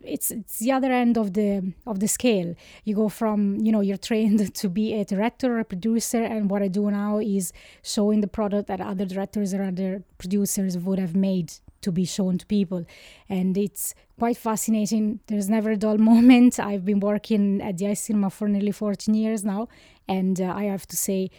it's 0.02 0.32
it's 0.32 0.60
the 0.60 0.72
other 0.72 0.92
end 0.92 1.18
of 1.18 1.34
the 1.34 1.74
of 1.86 2.00
the 2.00 2.08
scale. 2.08 2.56
You 2.86 2.96
go 2.96 3.10
from 3.10 3.58
you 3.58 3.72
know 3.72 3.82
you're 3.82 3.98
trained 3.98 4.54
to 4.62 4.70
be 4.70 4.94
a 4.94 5.06
director 5.06 5.54
or 5.54 5.60
a 5.60 5.66
producer, 5.66 6.24
and 6.24 6.50
what 6.50 6.62
I 6.62 6.68
do 6.68 6.90
now 6.90 7.20
is 7.20 7.54
showing 7.84 8.22
the 8.22 8.28
product 8.28 8.68
that 8.68 8.82
other 8.82 9.06
directors 9.06 9.54
or 9.54 9.64
other 9.64 10.04
producers 10.18 10.78
would 10.78 11.00
have 11.00 11.16
made 11.16 11.54
to 11.82 11.92
be 11.92 12.06
shown 12.06 12.38
to 12.38 12.46
people, 12.46 12.86
and 13.28 13.58
it's 13.58 13.94
quite 14.18 14.38
fascinating. 14.38 15.20
There's 15.28 15.50
never 15.50 15.72
a 15.72 15.78
dull 15.78 15.98
moment. 16.12 16.60
I've 16.60 16.86
been 16.86 17.00
working 17.00 17.62
at 17.62 17.78
the 17.78 17.86
iCinema 17.86 18.32
for 18.32 18.48
nearly 18.48 18.72
14 18.72 19.14
years 19.14 19.44
now, 19.44 19.68
and 20.08 20.40
uh, 20.40 20.54
I 20.56 20.64
have 20.64 20.88
to 20.88 20.98
say 20.98 21.30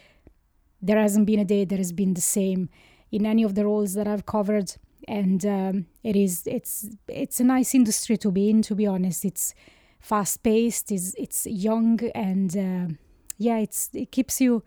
there 0.82 0.98
hasn't 0.98 1.26
been 1.26 1.40
a 1.40 1.44
day 1.44 1.64
that 1.64 1.78
has 1.78 1.92
been 1.92 2.14
the 2.14 2.20
same 2.20 2.68
in 3.12 3.26
any 3.26 3.42
of 3.42 3.54
the 3.54 3.64
roles 3.64 3.94
that 3.94 4.06
I've 4.06 4.26
covered 4.26 4.76
and 5.08 5.44
um, 5.44 5.86
it 6.04 6.16
is 6.16 6.42
it's 6.46 6.88
it's 7.08 7.40
a 7.40 7.44
nice 7.44 7.74
industry 7.74 8.16
to 8.18 8.30
be 8.30 8.50
in. 8.50 8.62
To 8.62 8.74
be 8.74 8.86
honest, 8.86 9.24
it's 9.24 9.54
fast 9.98 10.42
paced. 10.42 10.92
It's 10.92 11.14
it's 11.18 11.46
young 11.46 12.00
and 12.14 12.56
uh, 12.56 12.94
yeah, 13.38 13.58
it's 13.58 13.90
it 13.92 14.12
keeps 14.12 14.40
you 14.40 14.62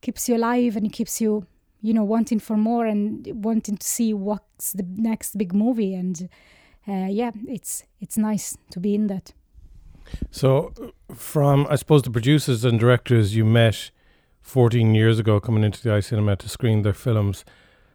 keeps 0.00 0.28
you 0.28 0.36
alive 0.36 0.76
and 0.76 0.86
it 0.86 0.92
keeps 0.92 1.20
you 1.20 1.46
you 1.80 1.92
know 1.92 2.04
wanting 2.04 2.40
for 2.40 2.56
more 2.56 2.86
and 2.86 3.26
wanting 3.44 3.76
to 3.76 3.86
see 3.86 4.14
what's 4.14 4.72
the 4.72 4.86
next 4.96 5.36
big 5.36 5.54
movie 5.54 5.94
and 5.94 6.28
uh, 6.88 7.08
yeah, 7.10 7.32
it's 7.46 7.84
it's 8.00 8.16
nice 8.16 8.56
to 8.70 8.80
be 8.80 8.94
in 8.94 9.08
that. 9.08 9.32
So, 10.30 10.72
from 11.14 11.66
I 11.68 11.76
suppose 11.76 12.02
the 12.02 12.10
producers 12.10 12.64
and 12.64 12.78
directors 12.78 13.34
you 13.34 13.44
met 13.44 13.90
14 14.44 14.94
years 14.94 15.18
ago 15.18 15.40
coming 15.40 15.64
into 15.64 15.82
the 15.82 15.90
iCinema 15.90 16.38
to 16.38 16.48
screen 16.48 16.82
their 16.82 16.94
films 16.94 17.44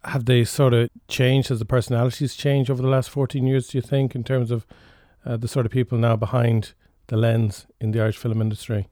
have 0.04 0.24
they 0.24 0.44
sort 0.44 0.74
of 0.74 0.90
changed? 1.08 1.48
Has 1.48 1.58
the 1.58 1.64
personalities 1.64 2.34
changed 2.34 2.70
over 2.70 2.82
the 2.82 2.88
last 2.88 3.10
14 3.10 3.46
years, 3.46 3.68
do 3.68 3.78
you 3.78 3.82
think, 3.82 4.14
in 4.14 4.24
terms 4.24 4.50
of 4.50 4.66
uh, 5.24 5.36
the 5.36 5.48
sort 5.48 5.66
of 5.66 5.72
people 5.72 5.98
now 5.98 6.16
behind 6.16 6.72
the 7.08 7.16
lens 7.16 7.66
in 7.80 7.90
the 7.90 8.00
Irish 8.00 8.16
film 8.16 8.40
industry? 8.40 8.88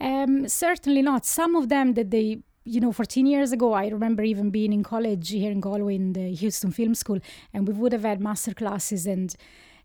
Um, 0.00 0.48
certainly 0.48 1.02
not. 1.02 1.24
Some 1.24 1.54
of 1.54 1.68
them 1.68 1.94
that 1.94 2.10
they, 2.10 2.40
you 2.64 2.80
know, 2.80 2.90
14 2.90 3.26
years 3.26 3.52
ago, 3.52 3.72
I 3.74 3.88
remember 3.88 4.24
even 4.24 4.50
being 4.50 4.72
in 4.72 4.82
college 4.82 5.30
here 5.30 5.52
in 5.52 5.60
Galway 5.60 5.94
in 5.94 6.14
the 6.14 6.34
Huston 6.34 6.72
Film 6.72 6.94
School, 6.94 7.20
and 7.54 7.68
we 7.68 7.74
would 7.74 7.92
have 7.92 8.02
had 8.02 8.20
master 8.20 8.54
classes 8.54 9.06
and 9.06 9.34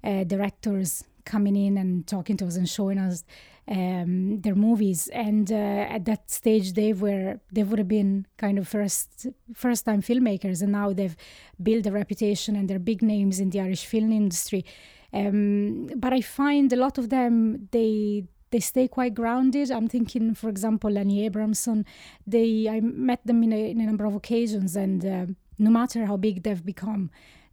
uh, 0.04 0.24
directors 0.24 1.04
coming 1.26 1.56
in 1.56 1.78
and 1.78 2.08
talking 2.08 2.38
to 2.38 2.46
us 2.46 2.56
and 2.56 2.70
showing 2.70 2.98
us 2.98 3.24
um, 3.68 4.42
their 4.42 4.56
movies. 4.56 5.10
And 5.10 5.52
uh, 5.52 5.96
at 5.96 6.06
that 6.06 6.32
stage, 6.32 6.74
they 6.74 6.94
were 6.94 7.40
they 7.52 7.64
would 7.64 7.80
have 7.80 7.88
been 7.88 8.26
kind 8.38 8.58
of 8.58 8.68
first 8.68 9.28
first 9.54 9.86
time 9.86 10.02
filmmakers, 10.02 10.62
and 10.62 10.72
now 10.72 10.94
they've 10.94 11.18
built 11.62 11.86
a 11.86 11.92
reputation 11.92 12.56
and 12.56 12.70
they're 12.70 12.80
big 12.80 13.02
names 13.02 13.40
in 13.40 13.50
the 13.50 13.60
Irish 13.60 13.86
film 13.86 14.12
industry. 14.12 14.66
Um, 15.14 15.88
but 15.96 16.14
I 16.14 16.22
find 16.22 16.72
a 16.72 16.76
lot 16.76 16.98
of 16.98 17.10
them 17.10 17.68
they 17.72 18.26
they 18.52 18.60
stay 18.60 18.88
quite 18.88 19.14
grounded. 19.14 19.72
I'm 19.72 19.88
thinking, 19.88 20.34
for 20.34 20.50
example, 20.50 20.90
Lenny 20.90 21.26
Abrahamson. 21.26 21.86
They 22.26 22.70
I 22.70 22.80
met 22.80 23.26
them 23.26 23.44
in 23.44 23.54
a, 23.54 23.72
in 23.72 23.82
a 23.82 23.86
number 23.86 24.06
of 24.06 24.16
occasions, 24.16 24.76
and 24.76 25.06
uh, 25.06 25.26
no 25.60 25.70
matter 25.70 26.06
how 26.06 26.18
big 26.18 26.44
they've 26.44 26.66
become, 26.66 27.10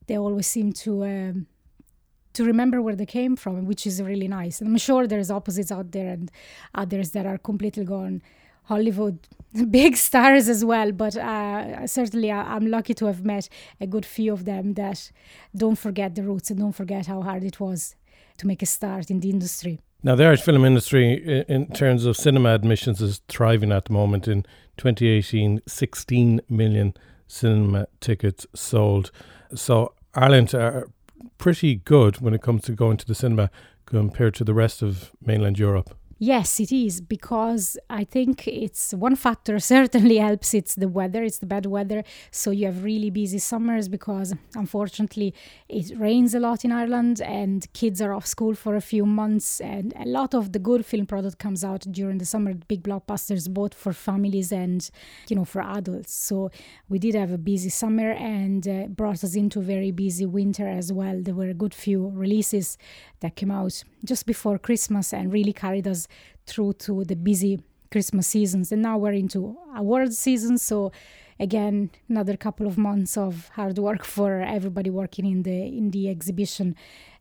they 0.07 0.17
always 0.17 0.47
seem 0.47 0.73
to 0.85 1.05
um, 1.05 1.47
to 2.35 2.45
remember 2.45 2.83
where 2.83 2.97
they 2.97 3.07
came 3.07 3.37
from, 3.37 3.65
which 3.65 3.87
is 3.87 4.03
really 4.03 4.29
nice. 4.29 4.61
And 4.61 4.69
I'm 4.69 4.77
sure 4.77 5.07
there's 5.07 5.31
opposites 5.31 5.73
out 5.73 5.93
there 5.93 6.09
and 6.09 6.31
others 6.75 7.13
that 7.13 7.27
are 7.27 7.39
completely 7.39 7.85
gone 7.85 8.23
Hollywood 8.65 9.19
big 9.71 9.97
stars 9.97 10.49
as 10.49 10.65
well. 10.65 10.93
But 10.93 11.17
uh, 11.17 11.87
certainly, 11.87 12.31
I, 12.31 12.57
am 12.57 12.67
lucky 12.67 12.95
to 12.95 13.07
have 13.07 13.25
met 13.25 13.49
a 13.81 13.87
good 13.87 14.05
few 14.05 14.33
of 14.33 14.45
them 14.45 14.75
that 14.75 15.11
don't 15.57 15.77
forget 15.77 16.15
the 16.15 16.23
roots 16.23 16.51
and 16.51 16.59
don't 16.59 16.73
forget 16.73 17.07
how 17.07 17.23
hard 17.23 17.45
it 17.45 17.61
was 17.61 17.95
to 18.39 18.47
make 18.47 18.63
a 18.63 18.67
start 18.67 19.11
in 19.11 19.21
the 19.21 19.31
industry. 19.31 19.81
Now, 20.03 20.17
the 20.17 20.25
Irish 20.27 20.43
film 20.43 20.65
industry, 20.67 21.45
in 21.49 21.67
terms 21.73 22.05
of 22.05 22.17
cinema 22.17 22.51
admissions, 22.55 23.01
is 23.01 23.23
thriving 23.29 23.73
at 23.73 23.87
the 23.87 23.93
moment. 23.93 24.29
In 24.29 24.43
2018, 24.77 25.63
16 25.67 26.41
million 26.49 26.95
cinema 27.27 27.87
tickets 28.01 28.47
sold. 28.55 29.11
So 29.55 29.95
Ireland 30.15 30.55
are 30.55 30.89
pretty 31.39 31.77
good 31.77 32.21
when 32.21 32.35
it 32.35 32.43
comes 32.43 32.63
to 32.63 32.73
going 32.73 32.97
to 32.99 33.07
the 33.07 33.15
cinema 33.15 33.51
compared 33.87 34.35
to 34.35 34.45
the 34.45 34.55
rest 34.55 34.83
of 34.83 35.13
mainland 35.21 35.59
Europe. 35.59 35.97
Yes, 36.27 36.59
it 36.59 36.73
is 36.73 37.03
because 37.03 37.77
I 37.91 38.05
think 38.05 38.49
it's 38.49 38.95
one 38.95 39.15
factor 39.15 39.59
certainly 39.75 40.17
helps. 40.17 40.55
It's 40.55 40.75
the 40.75 40.89
weather, 40.89 41.23
it's 41.23 41.37
the 41.37 41.45
bad 41.45 41.67
weather. 41.67 42.03
So 42.31 42.51
you 42.51 42.65
have 42.65 42.83
really 42.83 43.11
busy 43.11 43.39
summers 43.39 43.89
because 43.91 44.33
unfortunately 44.55 45.35
it 45.69 45.93
rains 45.99 46.35
a 46.35 46.41
lot 46.41 46.65
in 46.65 46.73
Ireland 46.73 47.21
and 47.21 47.71
kids 47.75 48.01
are 48.01 48.15
off 48.15 48.27
school 48.27 48.55
for 48.55 48.75
a 48.75 48.81
few 48.81 49.05
months. 49.05 49.61
And 49.61 49.93
a 49.97 50.07
lot 50.07 50.33
of 50.33 50.53
the 50.53 50.59
good 50.59 50.87
film 50.87 51.05
product 51.05 51.39
comes 51.39 51.63
out 51.63 51.81
during 51.91 52.17
the 52.17 52.25
summer, 52.25 52.55
big 52.55 52.83
blockbusters, 52.85 53.53
both 53.53 53.75
for 53.75 53.93
families 53.93 54.51
and, 54.51 54.89
you 55.29 55.37
know, 55.37 55.45
for 55.45 55.61
adults. 55.61 56.15
So 56.15 56.51
we 56.89 56.99
did 56.99 57.15
have 57.17 57.33
a 57.33 57.39
busy 57.39 57.69
summer 57.69 58.13
and 58.13 58.67
uh, 58.67 58.87
brought 58.87 59.25
us 59.25 59.35
into 59.35 59.59
a 59.59 59.63
very 59.63 59.91
busy 59.91 60.25
winter 60.25 60.67
as 60.67 60.91
well. 60.91 61.21
There 61.21 61.35
were 61.35 61.51
a 61.51 61.55
good 61.55 61.75
few 61.75 62.09
releases 62.09 62.79
that 63.21 63.37
came 63.37 63.51
out 63.51 63.85
just 64.05 64.27
before 64.27 64.59
Christmas 64.59 65.13
and 65.13 65.31
really 65.33 65.53
carried 65.53 65.89
us 65.89 66.07
through 66.47 66.75
to 66.75 67.05
the 67.05 67.17
busy 67.17 67.61
Christmas 67.91 68.27
seasons, 68.27 68.73
and 68.73 68.83
now 68.83 68.99
we're 68.99 69.13
into 69.13 69.57
awards 69.75 70.19
season. 70.19 70.59
So 70.59 70.91
again, 71.39 71.91
another 72.09 72.37
couple 72.37 72.67
of 72.67 72.77
months 72.77 73.17
of 73.17 73.49
hard 73.55 73.79
work 73.79 74.05
for 74.17 74.41
everybody 74.41 74.91
working 74.91 75.27
in 75.27 75.43
the 75.43 75.67
in 75.67 75.91
the 75.91 76.09
exhibition 76.09 76.77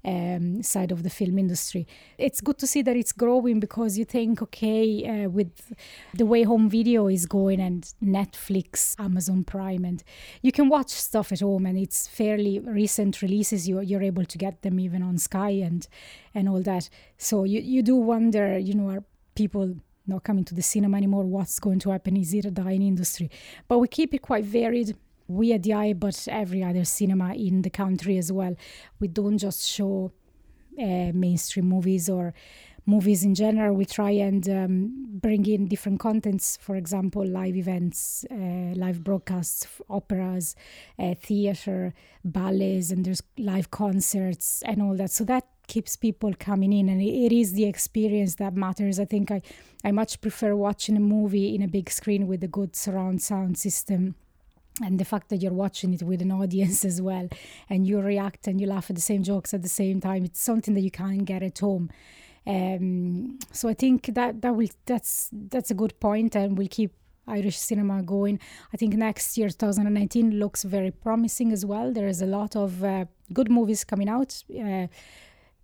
um, 0.05 0.61
side 0.63 0.91
of 0.91 1.03
the 1.03 1.09
film 1.09 1.37
industry. 1.37 1.87
It's 2.17 2.41
good 2.41 2.57
to 2.57 2.67
see 2.67 2.81
that 2.81 2.95
it's 2.95 3.11
growing 3.11 3.59
because 3.59 3.97
you 3.97 4.05
think, 4.05 4.41
okay, 4.41 5.25
uh, 5.25 5.29
with 5.29 5.73
the 6.13 6.25
way 6.25 6.43
home 6.43 6.69
video 6.69 7.07
is 7.07 7.25
going 7.25 7.61
and 7.61 7.93
Netflix, 8.03 8.99
Amazon 8.99 9.43
Prime, 9.43 9.85
and 9.85 10.03
you 10.41 10.51
can 10.51 10.67
watch 10.69 10.89
stuff 10.89 11.31
at 11.31 11.39
home, 11.39 11.65
and 11.65 11.77
it's 11.77 12.07
fairly 12.07 12.59
recent 12.59 13.21
releases. 13.21 13.69
You're, 13.69 13.83
you're 13.83 14.03
able 14.03 14.25
to 14.25 14.37
get 14.37 14.61
them 14.61 14.79
even 14.79 15.01
on 15.03 15.17
Sky 15.17 15.51
and 15.51 15.87
and 16.35 16.49
all 16.49 16.61
that. 16.63 16.89
So 17.17 17.43
you 17.43 17.61
you 17.61 17.81
do 17.81 17.95
wonder, 17.95 18.57
you 18.57 18.73
know, 18.73 18.89
are 18.89 19.03
people 19.35 19.75
not 20.05 20.23
coming 20.23 20.43
to 20.45 20.55
the 20.55 20.61
cinema 20.61 20.97
anymore? 20.97 21.23
What's 21.23 21.59
going 21.59 21.79
to 21.79 21.91
happen? 21.91 22.17
Is 22.17 22.33
it 22.33 22.45
a 22.45 22.51
dying 22.51 22.81
industry? 22.81 23.29
But 23.67 23.79
we 23.79 23.87
keep 23.87 24.13
it 24.13 24.21
quite 24.21 24.45
varied 24.45 24.95
we 25.27 25.53
at 25.53 25.63
the 25.63 25.73
Eye, 25.73 25.93
but 25.93 26.27
every 26.29 26.63
other 26.63 26.85
cinema 26.85 27.33
in 27.33 27.61
the 27.61 27.69
country 27.69 28.17
as 28.17 28.31
well. 28.31 28.55
We 28.99 29.07
don't 29.07 29.37
just 29.37 29.67
show 29.69 30.11
uh, 30.79 31.11
mainstream 31.13 31.69
movies 31.69 32.09
or 32.09 32.33
movies 32.85 33.23
in 33.23 33.33
general. 33.33 33.75
We 33.75 33.85
try 33.85 34.11
and 34.11 34.47
um, 34.49 35.05
bring 35.07 35.45
in 35.45 35.67
different 35.67 35.99
contents, 35.99 36.57
for 36.61 36.75
example, 36.75 37.25
live 37.25 37.55
events, 37.55 38.25
uh, 38.29 38.75
live 38.75 39.03
broadcasts, 39.03 39.67
operas, 39.89 40.55
uh, 40.99 41.15
theater, 41.15 41.93
ballets, 42.25 42.91
and 42.91 43.05
there's 43.05 43.23
live 43.37 43.71
concerts 43.71 44.61
and 44.65 44.81
all 44.81 44.95
that. 44.97 45.11
So 45.11 45.23
that 45.25 45.47
keeps 45.67 45.95
people 45.95 46.33
coming 46.39 46.73
in 46.73 46.89
and 46.89 47.01
it 47.01 47.31
is 47.31 47.53
the 47.53 47.65
experience 47.65 48.35
that 48.35 48.55
matters. 48.55 48.99
I 48.99 49.05
think 49.05 49.31
i 49.31 49.41
i 49.83 49.91
much 49.91 50.21
prefer 50.21 50.55
watching 50.55 50.97
a 50.97 50.99
movie 50.99 51.55
in 51.55 51.61
a 51.61 51.67
big 51.67 51.89
screen 51.89 52.27
with 52.27 52.43
a 52.43 52.47
good 52.47 52.75
surround 52.75 53.21
sound 53.21 53.57
system 53.57 54.15
and 54.81 54.99
the 54.99 55.05
fact 55.05 55.29
that 55.29 55.37
you're 55.37 55.53
watching 55.65 55.93
it 55.93 56.01
with 56.01 56.21
an 56.21 56.31
audience 56.41 56.83
as 56.85 57.01
well 57.01 57.27
and 57.69 57.87
you 57.87 57.99
react 57.99 58.47
and 58.47 58.59
you 58.59 58.67
laugh 58.67 58.89
at 58.89 58.95
the 58.95 59.01
same 59.01 59.23
jokes 59.23 59.53
at 59.53 59.61
the 59.61 59.69
same 59.69 60.01
time 60.01 60.25
it's 60.25 60.41
something 60.41 60.73
that 60.73 60.81
you 60.81 60.91
can't 60.91 61.25
get 61.25 61.43
at 61.43 61.59
home. 61.59 61.89
Um, 62.45 63.39
so 63.53 63.69
i 63.69 63.73
think 63.73 64.13
that 64.15 64.41
that 64.41 64.53
will 64.55 64.73
that's 64.85 65.29
that's 65.53 65.71
a 65.71 65.73
good 65.81 65.97
point 66.01 66.35
and 66.35 66.57
we'll 66.57 66.67
keep 66.67 66.93
irish 67.27 67.57
cinema 67.57 68.03
going. 68.03 68.39
I 68.73 68.77
think 68.77 68.95
next 68.95 69.37
year 69.37 69.49
2019 69.49 70.39
looks 70.39 70.63
very 70.63 70.91
promising 70.91 71.51
as 71.51 71.65
well. 71.65 71.91
There 71.91 72.07
is 72.07 72.21
a 72.21 72.25
lot 72.25 72.55
of 72.55 72.83
uh, 72.83 73.05
good 73.31 73.49
movies 73.49 73.83
coming 73.83 74.09
out 74.09 74.43
uh, 74.51 74.87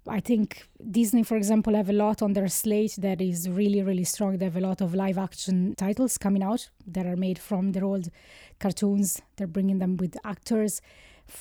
I 0.10 0.20
think 0.20 0.68
Disney, 0.92 1.24
for 1.24 1.38
example, 1.38 1.76
have 1.76 1.90
a 1.90 1.94
lot 1.94 2.22
on 2.22 2.34
their 2.34 2.48
slate 2.48 2.96
that 3.00 3.22
is 3.22 3.50
really, 3.50 3.82
really 3.82 4.04
strong. 4.04 4.38
They 4.38 4.46
have 4.46 4.56
a 4.56 4.62
lot 4.62 4.82
of 4.82 4.94
live 4.94 5.18
action 5.18 5.76
titles 5.76 6.18
coming 6.18 6.44
out 6.44 6.70
that 6.88 7.06
are 7.06 7.16
made 7.16 7.40
from 7.40 7.72
their 7.72 7.86
old 7.86 8.10
cartoons. 8.60 9.22
They're 9.38 9.48
bringing 9.48 9.80
them 9.80 9.98
with 9.98 10.18
actors. 10.24 10.82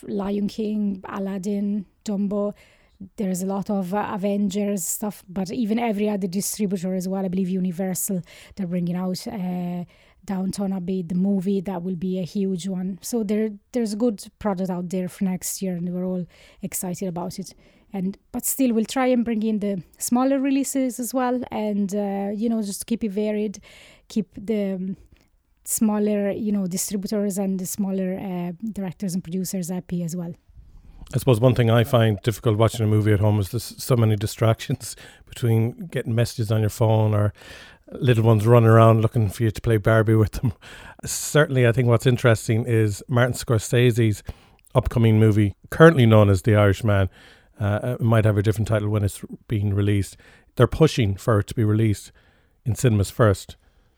Lion 0.03 0.49
King, 0.49 1.03
Aladdin, 1.09 1.87
Dumbo. 2.05 2.55
There's 3.17 3.43
a 3.43 3.47
lot 3.47 3.71
of 3.71 3.95
uh, 3.95 4.11
Avengers 4.13 4.85
stuff, 4.85 5.25
but 5.29 5.51
even 5.51 5.79
every 5.79 6.09
other 6.09 6.27
distributor 6.27 6.95
as 6.95 7.07
well. 7.09 7.25
I 7.25 7.29
believe 7.29 7.49
Universal, 7.49 8.23
they're 8.57 8.67
bringing 8.67 8.97
out 8.97 9.27
uh, 9.27 9.85
Downton 10.25 10.73
Abbey, 10.73 11.03
the 11.03 11.15
movie. 11.15 11.61
That 11.61 11.83
will 11.83 11.97
be 11.97 12.19
a 12.19 12.25
huge 12.25 12.67
one. 12.69 12.99
So 13.01 13.23
there, 13.23 13.51
there's 13.73 13.95
good 13.95 14.25
product 14.39 14.69
out 14.69 14.91
there 14.91 15.09
for 15.09 15.25
next 15.25 15.63
year, 15.63 15.75
and 15.77 15.89
we're 15.95 16.05
all 16.05 16.27
excited 16.61 17.09
about 17.09 17.39
it 17.39 17.55
and 17.93 18.19
but 18.33 18.45
still 18.45 18.73
we'll 18.73 18.85
try 18.85 19.07
and 19.07 19.25
bring 19.25 19.43
in 19.43 19.59
the 19.61 19.83
smaller 19.99 20.39
releases 20.39 21.01
as 21.01 21.15
well 21.15 21.43
and 21.51 21.95
uh, 21.95 22.31
you 22.35 22.49
know 22.49 22.63
just 22.63 22.87
keep 22.87 23.03
it 23.05 23.11
varied 23.11 23.61
keep 24.09 24.29
the 24.37 24.75
um, 24.75 24.97
smaller 25.65 26.31
you 26.31 26.53
know 26.53 26.67
distributors 26.67 27.39
and 27.39 27.59
the 27.59 27.67
smaller 27.67 28.19
uh, 28.19 28.53
directors 28.73 29.15
and 29.15 29.23
producers 29.23 29.69
happy 29.69 30.03
as 30.03 30.15
well 30.17 30.35
I 31.15 31.17
suppose 31.17 31.41
one 31.41 31.55
thing 31.55 31.71
I 31.71 31.85
find 31.85 32.21
difficult 32.23 32.59
watching 32.59 32.85
a 32.85 32.89
movie 32.89 33.13
at 33.13 33.21
home 33.21 33.41
is 33.41 33.49
there's 33.49 33.83
so 33.83 33.97
many 33.97 34.15
distractions 34.15 34.95
between 35.27 35.87
getting 35.91 36.15
messages 36.15 36.53
on 36.53 36.61
your 36.61 36.71
phone 36.71 37.15
or 37.15 37.33
little 37.93 38.25
ones 38.25 38.47
running 38.47 38.69
around 38.69 39.01
looking 39.01 39.31
for 39.31 39.43
you 39.45 39.51
to 39.51 39.61
play 39.61 39.79
Barbie 39.79 40.15
with 40.15 40.33
them. 40.33 40.53
Certainly, 41.05 41.67
I 41.67 41.73
think 41.73 41.89
what's 41.89 42.07
interesting 42.07 42.67
is 42.67 43.03
Martin 43.09 43.33
Scorsese's 43.33 44.23
upcoming 44.75 45.19
movie, 45.19 45.55
currently 45.71 46.05
known 46.05 46.29
as 46.29 46.43
The 46.43 46.57
Irishman, 46.57 47.09
uh, 47.59 47.97
it 47.99 48.01
might 48.01 48.25
have 48.25 48.39
a 48.39 48.43
different 48.43 48.69
title 48.69 48.89
when 48.89 49.05
it's 49.05 49.23
being 49.49 49.75
released. 49.75 50.17
They're 50.57 50.67
pushing 50.67 51.17
for 51.17 51.41
it 51.41 51.47
to 51.49 51.55
be 51.55 51.65
released 51.65 52.13
in 52.65 52.75
cinemas 52.75 53.11
first, 53.11 53.57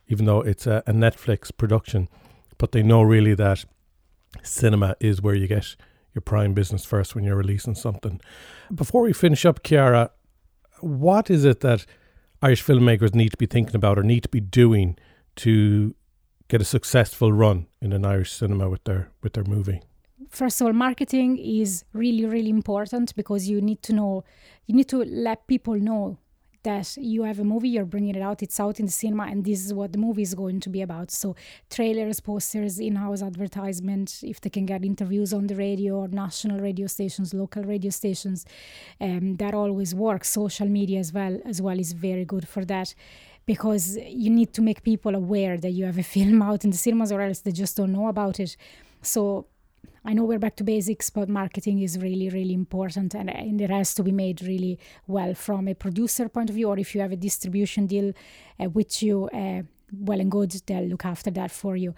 even 0.08 0.26
though 0.26 0.40
it's 0.40 0.66
a, 0.66 0.82
a 0.86 0.92
Netflix 0.92 1.50
production. 1.56 2.08
But 2.58 2.72
they 2.72 2.82
know 2.82 3.02
really 3.02 3.34
that 3.34 3.64
cinema 4.42 4.96
is 5.00 5.20
where 5.20 5.34
you 5.34 5.46
get 5.46 5.76
your 6.14 6.22
prime 6.22 6.54
business 6.54 6.84
first 6.84 7.14
when 7.14 7.24
you're 7.24 7.36
releasing 7.36 7.74
something. 7.74 8.20
Before 8.74 9.02
we 9.02 9.12
finish 9.12 9.44
up, 9.44 9.62
Chiara, 9.62 10.10
what 10.80 11.30
is 11.30 11.44
it 11.44 11.60
that 11.60 11.86
Irish 12.42 12.64
filmmakers 12.64 13.14
need 13.14 13.30
to 13.30 13.36
be 13.36 13.46
thinking 13.46 13.76
about 13.76 13.98
or 13.98 14.02
need 14.02 14.22
to 14.22 14.28
be 14.28 14.40
doing 14.40 14.96
to 15.36 15.94
get 16.48 16.60
a 16.60 16.64
successful 16.64 17.32
run 17.32 17.66
in 17.80 17.92
an 17.92 18.04
Irish 18.04 18.32
cinema 18.32 18.68
with 18.68 18.84
their 18.84 19.10
with 19.22 19.34
their 19.34 19.44
movie? 19.44 19.82
First 20.30 20.60
of 20.60 20.66
all, 20.66 20.72
marketing 20.72 21.36
is 21.38 21.84
really, 21.92 22.24
really 22.24 22.50
important 22.50 23.14
because 23.14 23.48
you 23.48 23.60
need 23.60 23.82
to 23.82 23.92
know, 23.92 24.24
you 24.66 24.74
need 24.74 24.88
to 24.88 25.04
let 25.04 25.46
people 25.46 25.74
know 25.74 26.16
that 26.62 26.94
you 26.98 27.22
have 27.22 27.38
a 27.38 27.44
movie, 27.44 27.70
you're 27.70 27.86
bringing 27.86 28.14
it 28.14 28.20
out, 28.20 28.42
it's 28.42 28.60
out 28.60 28.78
in 28.78 28.86
the 28.86 28.92
cinema, 28.92 29.24
and 29.24 29.44
this 29.44 29.64
is 29.64 29.72
what 29.72 29.92
the 29.92 29.98
movie 29.98 30.22
is 30.22 30.34
going 30.34 30.60
to 30.60 30.68
be 30.68 30.82
about. 30.82 31.10
So, 31.10 31.34
trailers, 31.70 32.20
posters, 32.20 32.78
in 32.78 32.96
house 32.96 33.22
advertisement, 33.22 34.20
if 34.22 34.40
they 34.40 34.50
can 34.50 34.66
get 34.66 34.84
interviews 34.84 35.32
on 35.32 35.46
the 35.46 35.54
radio 35.54 36.00
or 36.00 36.08
national 36.08 36.60
radio 36.60 36.86
stations, 36.86 37.32
local 37.32 37.62
radio 37.62 37.90
stations, 37.90 38.44
um, 39.00 39.36
that 39.36 39.54
always 39.54 39.94
works. 39.94 40.28
Social 40.28 40.68
media 40.68 40.98
as 41.00 41.12
well, 41.12 41.40
as 41.46 41.62
well, 41.62 41.78
is 41.78 41.92
very 41.92 42.24
good 42.24 42.46
for 42.46 42.64
that 42.66 42.94
because 43.46 43.96
you 43.96 44.30
need 44.30 44.52
to 44.52 44.60
make 44.60 44.82
people 44.82 45.14
aware 45.14 45.56
that 45.56 45.70
you 45.70 45.86
have 45.86 45.98
a 45.98 46.02
film 46.14 46.42
out 46.42 46.64
in 46.64 46.70
the 46.70 46.76
cinemas 46.76 47.10
or 47.10 47.22
else 47.22 47.40
they 47.40 47.52
just 47.52 47.76
don't 47.76 47.92
know 47.92 48.08
about 48.08 48.38
it. 48.38 48.56
So, 49.00 49.46
I 50.04 50.14
know 50.14 50.24
we're 50.24 50.38
back 50.38 50.56
to 50.56 50.64
basics, 50.64 51.10
but 51.10 51.28
marketing 51.28 51.80
is 51.80 51.98
really, 51.98 52.30
really 52.30 52.54
important 52.54 53.14
and, 53.14 53.28
and 53.28 53.60
it 53.60 53.70
has 53.70 53.94
to 53.94 54.02
be 54.02 54.12
made 54.12 54.40
really 54.42 54.78
well 55.06 55.34
from 55.34 55.68
a 55.68 55.74
producer 55.74 56.28
point 56.28 56.48
of 56.48 56.56
view, 56.56 56.68
or 56.68 56.78
if 56.78 56.94
you 56.94 57.00
have 57.02 57.12
a 57.12 57.16
distribution 57.16 57.86
deal 57.86 58.12
uh, 58.58 58.70
with 58.70 59.02
you, 59.02 59.28
uh, 59.28 59.62
well 59.92 60.20
and 60.20 60.30
good, 60.30 60.52
they'll 60.66 60.84
look 60.84 61.04
after 61.04 61.30
that 61.32 61.50
for 61.50 61.76
you. 61.76 61.94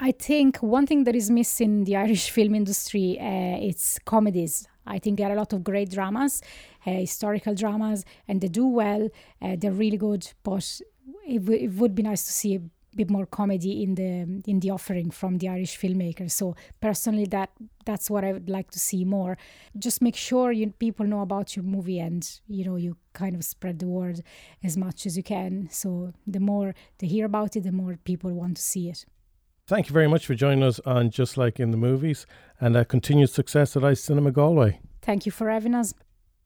I 0.00 0.12
think 0.12 0.56
one 0.58 0.86
thing 0.86 1.04
that 1.04 1.14
is 1.14 1.30
missing 1.30 1.80
in 1.80 1.84
the 1.84 1.96
Irish 2.04 2.30
film 2.30 2.54
industry 2.54 3.18
uh, 3.20 3.58
it's 3.60 3.98
comedies. 3.98 4.66
I 4.86 4.98
think 4.98 5.18
there 5.18 5.28
are 5.28 5.34
a 5.34 5.38
lot 5.38 5.52
of 5.52 5.62
great 5.62 5.90
dramas, 5.90 6.42
uh, 6.86 6.90
historical 6.90 7.54
dramas, 7.54 8.04
and 8.26 8.40
they 8.40 8.48
do 8.48 8.66
well. 8.66 9.08
Uh, 9.40 9.56
they're 9.56 9.72
really 9.72 9.96
good, 9.96 10.28
but 10.42 10.80
it, 11.26 11.44
w- 11.44 11.64
it 11.66 11.74
would 11.74 11.94
be 11.94 12.02
nice 12.02 12.24
to 12.24 12.32
see 12.32 12.60
bit 12.96 13.10
more 13.10 13.26
comedy 13.26 13.82
in 13.82 13.94
the 13.94 14.42
in 14.50 14.60
the 14.60 14.70
offering 14.70 15.10
from 15.10 15.38
the 15.38 15.48
Irish 15.48 15.78
filmmakers. 15.78 16.32
So 16.32 16.54
personally, 16.80 17.26
that 17.26 17.50
that's 17.84 18.10
what 18.10 18.24
I 18.24 18.32
would 18.32 18.48
like 18.48 18.70
to 18.72 18.78
see 18.78 19.04
more. 19.04 19.36
Just 19.78 20.02
make 20.02 20.16
sure 20.16 20.52
you 20.52 20.70
people 20.78 21.06
know 21.06 21.20
about 21.20 21.56
your 21.56 21.64
movie, 21.64 21.98
and 21.98 22.28
you 22.48 22.64
know 22.64 22.76
you 22.76 22.96
kind 23.12 23.34
of 23.36 23.44
spread 23.44 23.78
the 23.78 23.86
word 23.86 24.22
as 24.62 24.76
much 24.76 25.06
as 25.06 25.16
you 25.16 25.22
can. 25.22 25.68
So 25.70 26.12
the 26.26 26.40
more 26.40 26.74
they 26.98 27.06
hear 27.06 27.26
about 27.26 27.56
it, 27.56 27.64
the 27.64 27.72
more 27.72 27.98
people 28.04 28.30
want 28.32 28.56
to 28.56 28.62
see 28.62 28.88
it. 28.88 29.04
Thank 29.66 29.88
you 29.88 29.92
very 29.92 30.08
much 30.08 30.26
for 30.26 30.34
joining 30.34 30.64
us 30.64 30.80
on 30.80 31.10
Just 31.10 31.36
Like 31.36 31.60
in 31.60 31.70
the 31.70 31.76
Movies, 31.76 32.26
and 32.60 32.76
uh, 32.76 32.84
continued 32.84 33.30
success 33.30 33.76
at 33.76 33.82
iCinema 33.82 34.32
Galway. 34.32 34.80
Thank 35.00 35.24
you 35.24 35.32
for 35.32 35.48
having 35.48 35.74
us. 35.74 35.94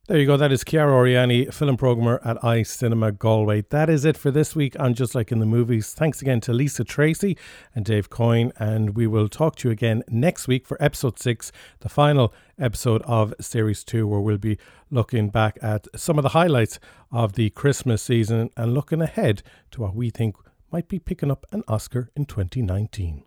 There 0.07 0.17
you 0.17 0.25
go. 0.25 0.37
That 0.37 0.53
is 0.53 0.63
Chiara 0.63 0.93
Oriani, 0.93 1.53
film 1.53 1.75
programmer 1.75 2.21
at 2.23 2.37
iCinema 2.37 3.17
Galway. 3.17 3.63
That 3.63 3.89
is 3.89 4.05
it 4.05 4.15
for 4.15 4.31
this 4.31 4.55
week 4.55 4.79
on 4.79 4.93
Just 4.93 5.13
Like 5.13 5.33
in 5.33 5.39
the 5.39 5.45
Movies. 5.45 5.91
Thanks 5.93 6.21
again 6.21 6.39
to 6.41 6.53
Lisa 6.53 6.85
Tracy 6.85 7.37
and 7.75 7.83
Dave 7.83 8.09
Coyne, 8.09 8.53
and 8.57 8.95
we 8.95 9.05
will 9.05 9.27
talk 9.27 9.57
to 9.57 9.67
you 9.67 9.73
again 9.73 10.03
next 10.07 10.47
week 10.47 10.65
for 10.65 10.81
episode 10.81 11.19
six, 11.19 11.51
the 11.81 11.89
final 11.89 12.33
episode 12.57 13.01
of 13.01 13.33
series 13.41 13.83
two, 13.83 14.07
where 14.07 14.21
we'll 14.21 14.37
be 14.37 14.57
looking 14.89 15.27
back 15.27 15.59
at 15.61 15.87
some 15.93 16.17
of 16.17 16.23
the 16.23 16.29
highlights 16.29 16.79
of 17.11 17.33
the 17.33 17.49
Christmas 17.49 18.01
season 18.01 18.49
and 18.55 18.73
looking 18.73 19.01
ahead 19.01 19.43
to 19.71 19.81
what 19.81 19.93
we 19.93 20.09
think 20.09 20.37
might 20.71 20.87
be 20.87 20.99
picking 20.99 21.29
up 21.29 21.45
an 21.51 21.63
Oscar 21.67 22.11
in 22.15 22.23
2019. 22.23 23.26